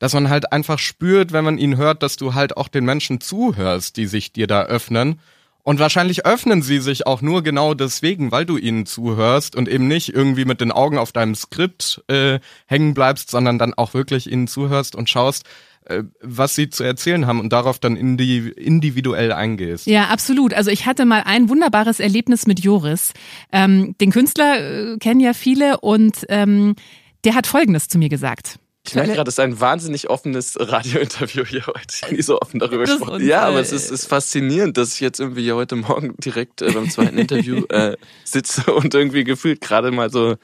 dass 0.00 0.14
man 0.14 0.28
halt 0.28 0.52
einfach 0.52 0.78
spürt, 0.78 1.32
wenn 1.32 1.44
man 1.44 1.58
ihn 1.58 1.76
hört, 1.76 2.02
dass 2.02 2.16
du 2.16 2.34
halt 2.34 2.56
auch 2.56 2.68
den 2.68 2.84
Menschen 2.84 3.20
zuhörst, 3.20 3.96
die 3.96 4.06
sich 4.06 4.32
dir 4.32 4.46
da 4.46 4.62
öffnen. 4.62 5.20
Und 5.62 5.78
wahrscheinlich 5.78 6.24
öffnen 6.24 6.62
sie 6.62 6.78
sich 6.78 7.06
auch 7.06 7.22
nur 7.22 7.42
genau 7.42 7.74
deswegen, 7.74 8.32
weil 8.32 8.46
du 8.46 8.56
ihnen 8.56 8.86
zuhörst 8.86 9.54
und 9.54 9.68
eben 9.68 9.88
nicht 9.88 10.14
irgendwie 10.14 10.44
mit 10.44 10.60
den 10.60 10.72
Augen 10.72 10.98
auf 10.98 11.12
deinem 11.12 11.34
Skript 11.34 12.02
äh, 12.08 12.40
hängen 12.66 12.94
bleibst, 12.94 13.30
sondern 13.30 13.58
dann 13.58 13.74
auch 13.74 13.94
wirklich 13.94 14.30
ihnen 14.30 14.48
zuhörst 14.48 14.96
und 14.96 15.10
schaust, 15.10 15.44
äh, 15.84 16.04
was 16.22 16.54
sie 16.54 16.70
zu 16.70 16.84
erzählen 16.84 17.26
haben 17.26 17.40
und 17.40 17.52
darauf 17.52 17.78
dann 17.78 17.96
individuell 17.96 19.32
eingehst. 19.32 19.86
Ja, 19.86 20.04
absolut. 20.04 20.54
Also 20.54 20.70
ich 20.70 20.86
hatte 20.86 21.04
mal 21.04 21.22
ein 21.24 21.48
wunderbares 21.48 22.00
Erlebnis 22.00 22.46
mit 22.46 22.60
Joris. 22.60 23.12
Ähm, 23.52 23.94
den 24.00 24.10
Künstler 24.12 24.92
äh, 24.92 24.98
kennen 24.98 25.20
ja 25.20 25.34
viele 25.34 25.80
und 25.80 26.26
ähm, 26.28 26.74
der 27.24 27.34
hat 27.34 27.46
Folgendes 27.46 27.88
zu 27.88 27.98
mir 27.98 28.08
gesagt. 28.08 28.58
Ich 28.86 28.94
merke 28.94 29.12
gerade, 29.12 29.28
es 29.28 29.34
ist 29.34 29.40
ein 29.40 29.60
wahnsinnig 29.60 30.08
offenes 30.08 30.56
Radiointerview 30.58 31.44
hier 31.44 31.66
heute. 31.66 31.94
Ich 31.94 32.02
habe 32.02 32.14
nie 32.14 32.22
so 32.22 32.40
offen 32.40 32.58
darüber 32.58 32.84
gesprochen. 32.84 33.24
Ja, 33.24 33.42
aber 33.42 33.60
es 33.60 33.72
ist, 33.72 33.90
ist, 33.90 34.06
faszinierend, 34.06 34.76
dass 34.76 34.94
ich 34.94 35.00
jetzt 35.00 35.20
irgendwie 35.20 35.42
hier 35.42 35.56
heute 35.56 35.76
Morgen 35.76 36.14
direkt 36.16 36.62
äh, 36.62 36.72
beim 36.72 36.88
zweiten 36.88 37.18
Interview 37.18 37.64
äh, 37.68 37.96
sitze 38.24 38.72
und 38.72 38.94
irgendwie 38.94 39.24
gefühlt 39.24 39.60
gerade 39.60 39.90
mal 39.90 40.10
so 40.10 40.36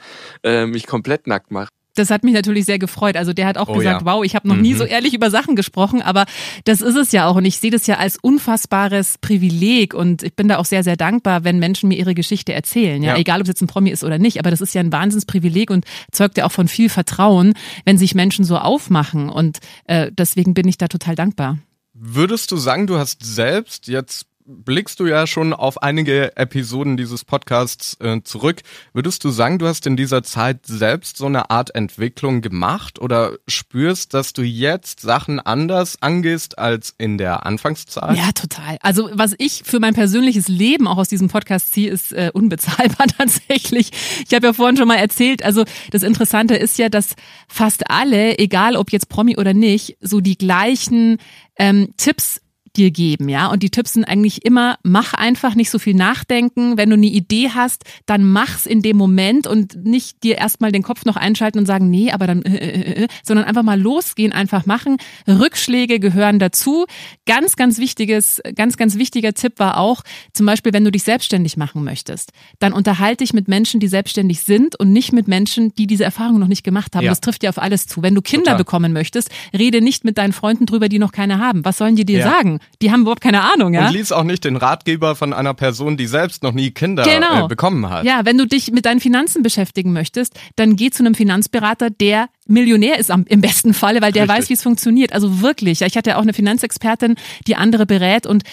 äh, 0.42 0.66
mich 0.66 0.86
komplett 0.86 1.26
nackt 1.26 1.50
mache 1.50 1.70
das 1.98 2.10
hat 2.10 2.24
mich 2.24 2.34
natürlich 2.34 2.64
sehr 2.64 2.78
gefreut. 2.78 3.16
Also 3.16 3.32
der 3.32 3.46
hat 3.46 3.58
auch 3.58 3.68
oh, 3.68 3.74
gesagt, 3.74 4.02
ja. 4.02 4.06
wow, 4.06 4.24
ich 4.24 4.34
habe 4.34 4.46
noch 4.48 4.56
mhm. 4.56 4.62
nie 4.62 4.74
so 4.74 4.84
ehrlich 4.84 5.14
über 5.14 5.30
Sachen 5.30 5.56
gesprochen, 5.56 6.02
aber 6.02 6.24
das 6.64 6.80
ist 6.80 6.96
es 6.96 7.12
ja 7.12 7.26
auch 7.26 7.36
und 7.36 7.44
ich 7.44 7.58
sehe 7.58 7.70
das 7.70 7.86
ja 7.86 7.96
als 7.96 8.16
unfassbares 8.16 9.18
Privileg 9.18 9.94
und 9.94 10.22
ich 10.22 10.34
bin 10.34 10.48
da 10.48 10.58
auch 10.58 10.64
sehr, 10.64 10.84
sehr 10.84 10.96
dankbar, 10.96 11.44
wenn 11.44 11.58
Menschen 11.58 11.88
mir 11.88 11.96
ihre 11.96 12.14
Geschichte 12.14 12.52
erzählen. 12.52 13.02
Ja, 13.02 13.14
ja. 13.14 13.18
egal 13.18 13.40
ob 13.40 13.44
es 13.44 13.48
jetzt 13.48 13.62
ein 13.62 13.66
Promi 13.66 13.90
ist 13.90 14.04
oder 14.04 14.18
nicht, 14.18 14.38
aber 14.38 14.50
das 14.50 14.60
ist 14.60 14.74
ja 14.74 14.80
ein 14.80 14.92
Wahnsinnsprivileg 14.92 15.70
und 15.70 15.84
zeugt 16.12 16.38
ja 16.38 16.46
auch 16.46 16.52
von 16.52 16.68
viel 16.68 16.88
Vertrauen, 16.88 17.54
wenn 17.84 17.98
sich 17.98 18.14
Menschen 18.14 18.44
so 18.44 18.58
aufmachen 18.58 19.28
und 19.28 19.58
äh, 19.84 20.10
deswegen 20.12 20.54
bin 20.54 20.68
ich 20.68 20.78
da 20.78 20.88
total 20.88 21.14
dankbar. 21.14 21.58
Würdest 21.94 22.52
du 22.52 22.56
sagen, 22.56 22.86
du 22.86 22.98
hast 22.98 23.24
selbst 23.24 23.88
jetzt 23.88 24.26
blickst 24.46 25.00
du 25.00 25.06
ja 25.06 25.26
schon 25.26 25.52
auf 25.52 25.82
einige 25.82 26.36
Episoden 26.36 26.96
dieses 26.96 27.24
Podcasts 27.24 27.96
äh, 28.00 28.20
zurück. 28.22 28.62
Würdest 28.92 29.24
du 29.24 29.30
sagen, 29.30 29.58
du 29.58 29.66
hast 29.66 29.86
in 29.86 29.96
dieser 29.96 30.22
Zeit 30.22 30.66
selbst 30.66 31.16
so 31.16 31.26
eine 31.26 31.50
Art 31.50 31.74
Entwicklung 31.74 32.40
gemacht 32.40 33.00
oder 33.00 33.36
spürst, 33.48 34.14
dass 34.14 34.32
du 34.32 34.42
jetzt 34.42 35.00
Sachen 35.00 35.40
anders 35.40 36.00
angehst 36.00 36.58
als 36.58 36.94
in 36.96 37.18
der 37.18 37.44
Anfangszeit? 37.44 38.16
Ja, 38.16 38.30
total. 38.32 38.78
Also 38.82 39.10
was 39.12 39.34
ich 39.38 39.62
für 39.64 39.80
mein 39.80 39.94
persönliches 39.94 40.48
Leben 40.48 40.86
auch 40.86 40.98
aus 40.98 41.08
diesem 41.08 41.28
Podcast 41.28 41.72
ziehe, 41.72 41.90
ist 41.90 42.12
äh, 42.12 42.30
unbezahlbar 42.32 43.06
tatsächlich. 43.18 43.90
Ich 44.26 44.34
habe 44.34 44.46
ja 44.46 44.52
vorhin 44.52 44.76
schon 44.76 44.88
mal 44.88 44.96
erzählt, 44.96 45.44
also 45.44 45.64
das 45.90 46.02
Interessante 46.02 46.54
ist 46.54 46.78
ja, 46.78 46.88
dass 46.88 47.16
fast 47.48 47.90
alle, 47.90 48.38
egal 48.38 48.76
ob 48.76 48.92
jetzt 48.92 49.08
Promi 49.08 49.36
oder 49.36 49.54
nicht, 49.54 49.96
so 50.00 50.20
die 50.20 50.38
gleichen 50.38 51.18
ähm, 51.58 51.94
Tipps 51.96 52.40
dir 52.76 52.90
geben, 52.90 53.28
ja. 53.28 53.48
Und 53.48 53.62
die 53.62 53.70
Tipps 53.70 53.94
sind 53.94 54.04
eigentlich 54.04 54.44
immer, 54.44 54.78
mach 54.82 55.14
einfach 55.14 55.54
nicht 55.54 55.70
so 55.70 55.78
viel 55.78 55.94
nachdenken. 55.94 56.76
Wenn 56.76 56.90
du 56.90 56.96
eine 56.96 57.06
Idee 57.06 57.50
hast, 57.54 57.84
dann 58.06 58.28
mach's 58.30 58.66
in 58.66 58.82
dem 58.82 58.96
Moment 58.96 59.46
und 59.46 59.84
nicht 59.84 60.22
dir 60.22 60.38
erstmal 60.38 60.72
den 60.72 60.82
Kopf 60.82 61.04
noch 61.04 61.16
einschalten 61.16 61.58
und 61.58 61.66
sagen, 61.66 61.90
nee, 61.90 62.12
aber 62.12 62.26
dann, 62.26 62.42
äh, 62.42 62.56
äh, 62.56 62.80
äh, 62.80 63.04
äh 63.04 63.08
sondern 63.22 63.46
einfach 63.46 63.62
mal 63.62 63.80
losgehen, 63.80 64.32
einfach 64.32 64.66
machen. 64.66 64.98
Rückschläge 65.26 66.00
gehören 66.00 66.38
dazu. 66.38 66.86
Ganz, 67.26 67.56
ganz 67.56 67.78
wichtiges, 67.78 68.40
ganz, 68.54 68.76
ganz 68.76 68.96
wichtiger 68.96 69.32
Tipp 69.34 69.54
war 69.58 69.78
auch, 69.78 70.02
zum 70.32 70.46
Beispiel, 70.46 70.72
wenn 70.72 70.84
du 70.84 70.90
dich 70.90 71.02
selbstständig 71.02 71.56
machen 71.56 71.84
möchtest, 71.84 72.32
dann 72.58 72.72
unterhalte 72.72 73.16
dich 73.16 73.32
mit 73.32 73.48
Menschen, 73.48 73.80
die 73.80 73.88
selbstständig 73.88 74.40
sind 74.40 74.78
und 74.78 74.92
nicht 74.92 75.12
mit 75.12 75.28
Menschen, 75.28 75.74
die 75.74 75.86
diese 75.86 76.04
Erfahrung 76.04 76.38
noch 76.38 76.48
nicht 76.48 76.64
gemacht 76.64 76.94
haben. 76.94 77.04
Ja. 77.04 77.10
Das 77.10 77.20
trifft 77.20 77.42
dir 77.42 77.48
auf 77.48 77.58
alles 77.58 77.86
zu. 77.86 78.02
Wenn 78.02 78.14
du 78.14 78.22
Kinder 78.22 78.44
Total. 78.44 78.58
bekommen 78.58 78.92
möchtest, 78.92 79.30
rede 79.56 79.80
nicht 79.80 80.04
mit 80.04 80.18
deinen 80.18 80.32
Freunden 80.32 80.66
drüber, 80.66 80.88
die 80.88 80.98
noch 80.98 81.12
keine 81.12 81.38
haben. 81.38 81.64
Was 81.64 81.78
sollen 81.78 81.96
die 81.96 82.04
dir 82.04 82.20
ja. 82.20 82.30
sagen? 82.30 82.60
Die 82.82 82.90
haben 82.92 83.02
überhaupt 83.02 83.20
keine 83.20 83.42
Ahnung, 83.42 83.74
ja? 83.74 83.86
Und 83.86 83.92
lies 83.92 84.12
auch 84.12 84.24
nicht 84.24 84.44
den 84.44 84.56
Ratgeber 84.56 85.16
von 85.16 85.32
einer 85.32 85.54
Person, 85.54 85.96
die 85.96 86.06
selbst 86.06 86.42
noch 86.42 86.52
nie 86.52 86.70
Kinder 86.70 87.04
genau. 87.04 87.44
äh, 87.44 87.48
bekommen 87.48 87.88
hat. 87.88 88.04
Ja, 88.04 88.20
wenn 88.24 88.36
du 88.36 88.46
dich 88.46 88.70
mit 88.70 88.84
deinen 88.86 89.00
Finanzen 89.00 89.42
beschäftigen 89.42 89.92
möchtest, 89.92 90.38
dann 90.56 90.76
geh 90.76 90.90
zu 90.90 91.02
einem 91.02 91.14
Finanzberater, 91.14 91.90
der 91.90 92.28
Millionär 92.46 92.98
ist 92.98 93.10
am, 93.10 93.24
im 93.26 93.40
besten 93.40 93.74
Falle, 93.74 94.02
weil 94.02 94.12
der 94.12 94.24
Richtig. 94.24 94.38
weiß, 94.38 94.48
wie 94.50 94.54
es 94.54 94.62
funktioniert. 94.62 95.12
Also 95.12 95.40
wirklich. 95.40 95.82
Ich 95.82 95.96
hatte 95.96 96.10
ja 96.10 96.16
auch 96.16 96.22
eine 96.22 96.34
Finanzexpertin, 96.34 97.16
die 97.46 97.56
andere 97.56 97.86
berät 97.86 98.26
und 98.26 98.44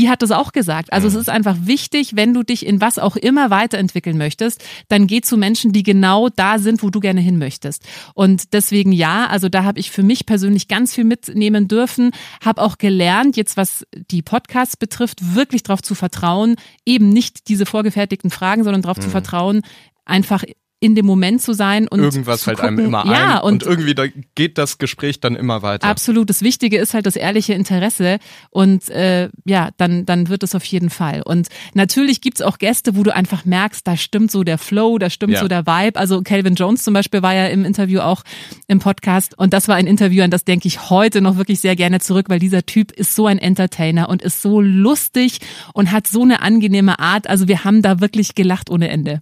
die 0.00 0.08
hat 0.08 0.22
das 0.22 0.30
auch 0.30 0.52
gesagt. 0.52 0.94
Also 0.94 1.08
es 1.08 1.14
mhm. 1.14 1.20
ist 1.20 1.28
einfach 1.28 1.56
wichtig, 1.60 2.16
wenn 2.16 2.32
du 2.32 2.42
dich 2.42 2.64
in 2.64 2.80
was 2.80 2.98
auch 2.98 3.16
immer 3.16 3.50
weiterentwickeln 3.50 4.16
möchtest, 4.16 4.64
dann 4.88 5.06
geh 5.06 5.20
zu 5.20 5.36
Menschen, 5.36 5.72
die 5.72 5.82
genau 5.82 6.30
da 6.30 6.58
sind, 6.58 6.82
wo 6.82 6.88
du 6.88 7.00
gerne 7.00 7.20
hin 7.20 7.36
möchtest. 7.36 7.86
Und 8.14 8.54
deswegen 8.54 8.92
ja, 8.92 9.26
also 9.26 9.50
da 9.50 9.64
habe 9.64 9.78
ich 9.78 9.90
für 9.90 10.02
mich 10.02 10.24
persönlich 10.24 10.68
ganz 10.68 10.94
viel 10.94 11.04
mitnehmen 11.04 11.68
dürfen, 11.68 12.12
habe 12.42 12.62
auch 12.62 12.78
gelernt, 12.78 13.36
jetzt 13.36 13.58
was 13.58 13.86
die 14.10 14.22
Podcasts 14.22 14.78
betrifft, 14.78 15.34
wirklich 15.34 15.64
darauf 15.64 15.82
zu 15.82 15.94
vertrauen, 15.94 16.56
eben 16.86 17.10
nicht 17.10 17.48
diese 17.48 17.66
vorgefertigten 17.66 18.30
Fragen, 18.30 18.64
sondern 18.64 18.80
darauf 18.80 18.96
mhm. 18.96 19.02
zu 19.02 19.10
vertrauen, 19.10 19.60
einfach 20.06 20.44
in 20.82 20.94
dem 20.94 21.04
Moment 21.04 21.42
zu 21.42 21.52
sein 21.52 21.86
und 21.86 22.00
irgendwas 22.00 22.44
fällt 22.44 22.56
gucken, 22.56 22.78
einem 22.78 22.86
immer 22.86 23.04
ja, 23.06 23.36
ein 23.36 23.42
und, 23.42 23.64
und 23.64 23.70
irgendwie 23.70 23.94
da 23.94 24.04
geht 24.34 24.56
das 24.56 24.78
Gespräch 24.78 25.20
dann 25.20 25.36
immer 25.36 25.60
weiter. 25.60 25.86
Absolut. 25.86 26.30
Das 26.30 26.40
Wichtige 26.40 26.78
ist 26.78 26.94
halt 26.94 27.04
das 27.04 27.16
ehrliche 27.16 27.52
Interesse 27.52 28.18
und 28.48 28.88
äh, 28.88 29.28
ja, 29.44 29.68
dann 29.76 30.06
dann 30.06 30.30
wird 30.30 30.42
es 30.42 30.54
auf 30.54 30.64
jeden 30.64 30.88
Fall. 30.88 31.20
Und 31.22 31.48
natürlich 31.74 32.22
gibt's 32.22 32.40
auch 32.40 32.56
Gäste, 32.56 32.96
wo 32.96 33.02
du 33.02 33.14
einfach 33.14 33.44
merkst, 33.44 33.86
da 33.86 33.98
stimmt 33.98 34.30
so 34.30 34.42
der 34.42 34.56
Flow, 34.56 34.96
da 34.96 35.10
stimmt 35.10 35.34
ja. 35.34 35.40
so 35.40 35.48
der 35.48 35.66
Vibe. 35.66 36.00
Also 36.00 36.22
Calvin 36.22 36.54
Jones 36.54 36.82
zum 36.82 36.94
Beispiel 36.94 37.20
war 37.22 37.34
ja 37.34 37.48
im 37.48 37.66
Interview 37.66 38.00
auch 38.00 38.22
im 38.66 38.78
Podcast 38.78 39.38
und 39.38 39.52
das 39.52 39.68
war 39.68 39.76
ein 39.76 39.86
Interview, 39.86 40.24
an 40.24 40.30
das 40.30 40.44
denke 40.44 40.66
ich 40.66 40.88
heute 40.88 41.20
noch 41.20 41.36
wirklich 41.36 41.60
sehr 41.60 41.76
gerne 41.76 42.00
zurück, 42.00 42.30
weil 42.30 42.38
dieser 42.38 42.64
Typ 42.64 42.90
ist 42.92 43.14
so 43.14 43.26
ein 43.26 43.38
Entertainer 43.38 44.08
und 44.08 44.22
ist 44.22 44.40
so 44.40 44.62
lustig 44.62 45.40
und 45.74 45.92
hat 45.92 46.06
so 46.06 46.22
eine 46.22 46.40
angenehme 46.40 46.98
Art. 46.98 47.28
Also 47.28 47.48
wir 47.48 47.64
haben 47.64 47.82
da 47.82 48.00
wirklich 48.00 48.34
gelacht 48.34 48.70
ohne 48.70 48.88
Ende. 48.88 49.20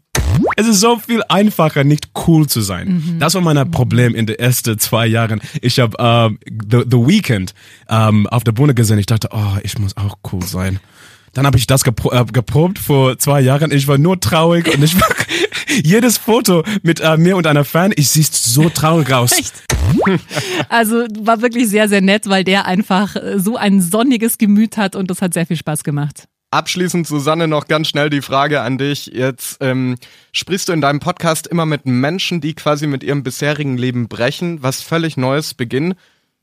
Es 0.59 0.67
ist 0.67 0.81
so 0.81 0.99
viel 0.99 1.23
einfacher, 1.29 1.85
nicht 1.85 2.09
cool 2.27 2.49
zu 2.49 2.63
sein. 2.63 2.89
Mhm. 2.89 3.21
Das 3.21 3.35
war 3.35 3.41
mein 3.43 3.71
Problem 3.71 4.17
in 4.17 4.27
den 4.27 4.41
ersten 4.41 4.77
zwei 4.81 5.07
Jahren. 5.07 5.41
Ich 5.63 5.79
habe 5.79 5.97
ähm, 6.01 6.41
The, 6.49 6.79
The 6.79 6.97
Weekend 6.97 7.55
ähm, 7.89 8.27
auf 8.27 8.43
der 8.43 8.51
Bühne 8.51 8.75
gesehen. 8.75 8.99
Ich 8.99 9.07
dachte, 9.07 9.29
oh, 9.31 9.57
ich 9.63 9.79
muss 9.79 9.97
auch 9.97 10.19
cool 10.33 10.43
sein. 10.43 10.81
Dann 11.33 11.47
habe 11.47 11.59
ich 11.59 11.69
das 11.69 11.85
gepro 11.85 12.11
äh, 12.11 12.25
geprobt 12.25 12.81
vor 12.81 13.17
zwei 13.21 13.41
Jahren. 13.41 13.71
Ich 13.71 13.87
war 13.87 13.99
nur 13.99 14.19
traurig 14.19 14.75
und 14.75 14.83
ich 14.83 15.01
war 15.01 15.07
jedes 15.85 16.19
Foto 16.19 16.65
mit 16.83 16.99
äh, 16.99 17.17
mir 17.17 17.37
und 17.37 17.47
einer 17.47 17.65
Fan, 17.65 17.93
ich 17.95 18.09
siehst 18.09 18.35
so 18.35 18.69
traurig 18.69 19.13
aus. 19.13 19.39
Echt? 19.39 19.63
Also 20.69 21.07
war 21.21 21.41
wirklich 21.41 21.69
sehr, 21.69 21.89
sehr 21.89 22.01
nett, 22.01 22.29
weil 22.29 22.43
der 22.43 22.67
einfach 22.67 23.15
so 23.37 23.57
ein 23.57 23.81
sonniges 23.81 24.39
Gemüt 24.39 24.77
hat 24.77 24.97
und 24.97 25.09
das 25.09 25.23
hat 25.23 25.35
sehr 25.35 25.47
viel 25.47 25.57
Spaß 25.57 25.85
gemacht. 25.85 26.27
Abschließend, 26.51 27.07
Susanne, 27.07 27.47
noch 27.47 27.69
ganz 27.69 27.89
schnell 27.89 28.09
die 28.09 28.23
Frage 28.23 28.63
an 28.63 28.79
dich. 28.79 29.07
Jetzt 29.07 29.59
ähm, 29.61 29.97
sprichst 30.33 30.69
du 30.69 30.73
in 30.73 30.81
deinem 30.81 30.99
Podcast 30.99 31.47
immer 31.47 31.67
mit 31.67 31.85
Menschen, 31.85 32.41
die 32.41 32.55
quasi 32.55 32.87
mit 32.87 33.05
ihrem 33.05 33.23
bisherigen 33.23 33.77
Leben 33.77 34.09
brechen, 34.09 34.63
was 34.63 34.81
völlig 34.81 35.19
Neues 35.19 35.53
beginnen. 35.53 35.95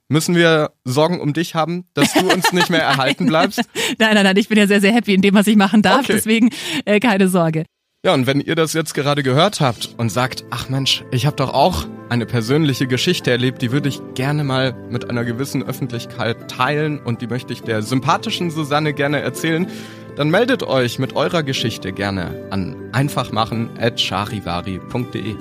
Müssen 0.08 0.36
wir 0.36 0.72
Sorgen 0.84 1.20
um 1.20 1.34
dich 1.34 1.56
haben, 1.56 1.86
dass 1.96 2.14
du 2.14 2.32
uns 2.32 2.54
nicht 2.54 2.70
mehr 2.70 2.82
erhalten 2.84 3.26
bleibst? 3.26 3.62
nein, 3.98 4.14
nein, 4.14 4.24
nein, 4.24 4.38
ich 4.38 4.48
bin 4.48 4.60
ja 4.60 4.68
sehr, 4.68 4.80
sehr 4.80 4.94
happy 4.94 5.16
in 5.16 5.24
dem, 5.24 5.34
was 5.34 5.48
ich 5.48 5.56
machen 5.56 5.82
darf, 5.82 6.02
okay. 6.02 6.14
deswegen 6.14 6.52
äh, 6.86 7.00
keine 7.00 7.28
Sorge. 7.28 7.66
Ja, 8.06 8.14
und 8.14 8.28
wenn 8.28 8.40
ihr 8.40 8.56
das 8.56 8.74
jetzt 8.74 8.94
gerade 8.94 9.24
gehört 9.24 9.60
habt 9.60 9.96
und 9.98 10.10
sagt, 10.10 10.46
ach 10.52 10.70
Mensch, 10.70 11.04
ich 11.12 11.26
habe 11.26 11.36
doch 11.36 11.52
auch 11.52 11.88
eine 12.10 12.26
persönliche 12.26 12.88
Geschichte 12.88 13.32
erlebt, 13.32 13.62
die 13.62 13.72
würde 13.72 13.88
ich 13.90 14.02
gerne 14.14 14.44
mal 14.44 14.76
mit 14.90 15.10
einer 15.10 15.24
gewissen 15.24 15.64
Öffentlichkeit 15.64 16.50
teilen 16.50 17.00
und 17.00 17.22
die 17.22 17.28
möchte 17.28 17.54
ich 17.54 17.64
der 17.64 17.82
sympathischen 17.82 18.52
Susanne 18.52 18.94
gerne 18.94 19.22
erzählen, 19.22 19.68
dann 20.16 20.30
meldet 20.30 20.64
euch 20.64 21.00
mit 21.00 21.16
eurer 21.16 21.44
Geschichte 21.44 21.92
gerne 21.92 22.48
an 22.50 22.76
einfachmachen@charivari.de. 22.94 25.36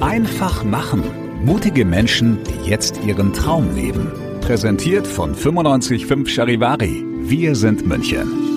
Einfach 0.00 0.64
machen. 0.64 1.04
Mutige 1.44 1.84
Menschen, 1.84 2.38
die 2.44 2.70
jetzt 2.70 3.04
ihren 3.04 3.32
Traum 3.32 3.74
leben. 3.74 4.10
Präsentiert 4.40 5.06
von 5.06 5.32
955 5.32 6.34
Charivari. 6.34 7.04
Wir 7.20 7.54
sind 7.54 7.86
München. 7.86 8.55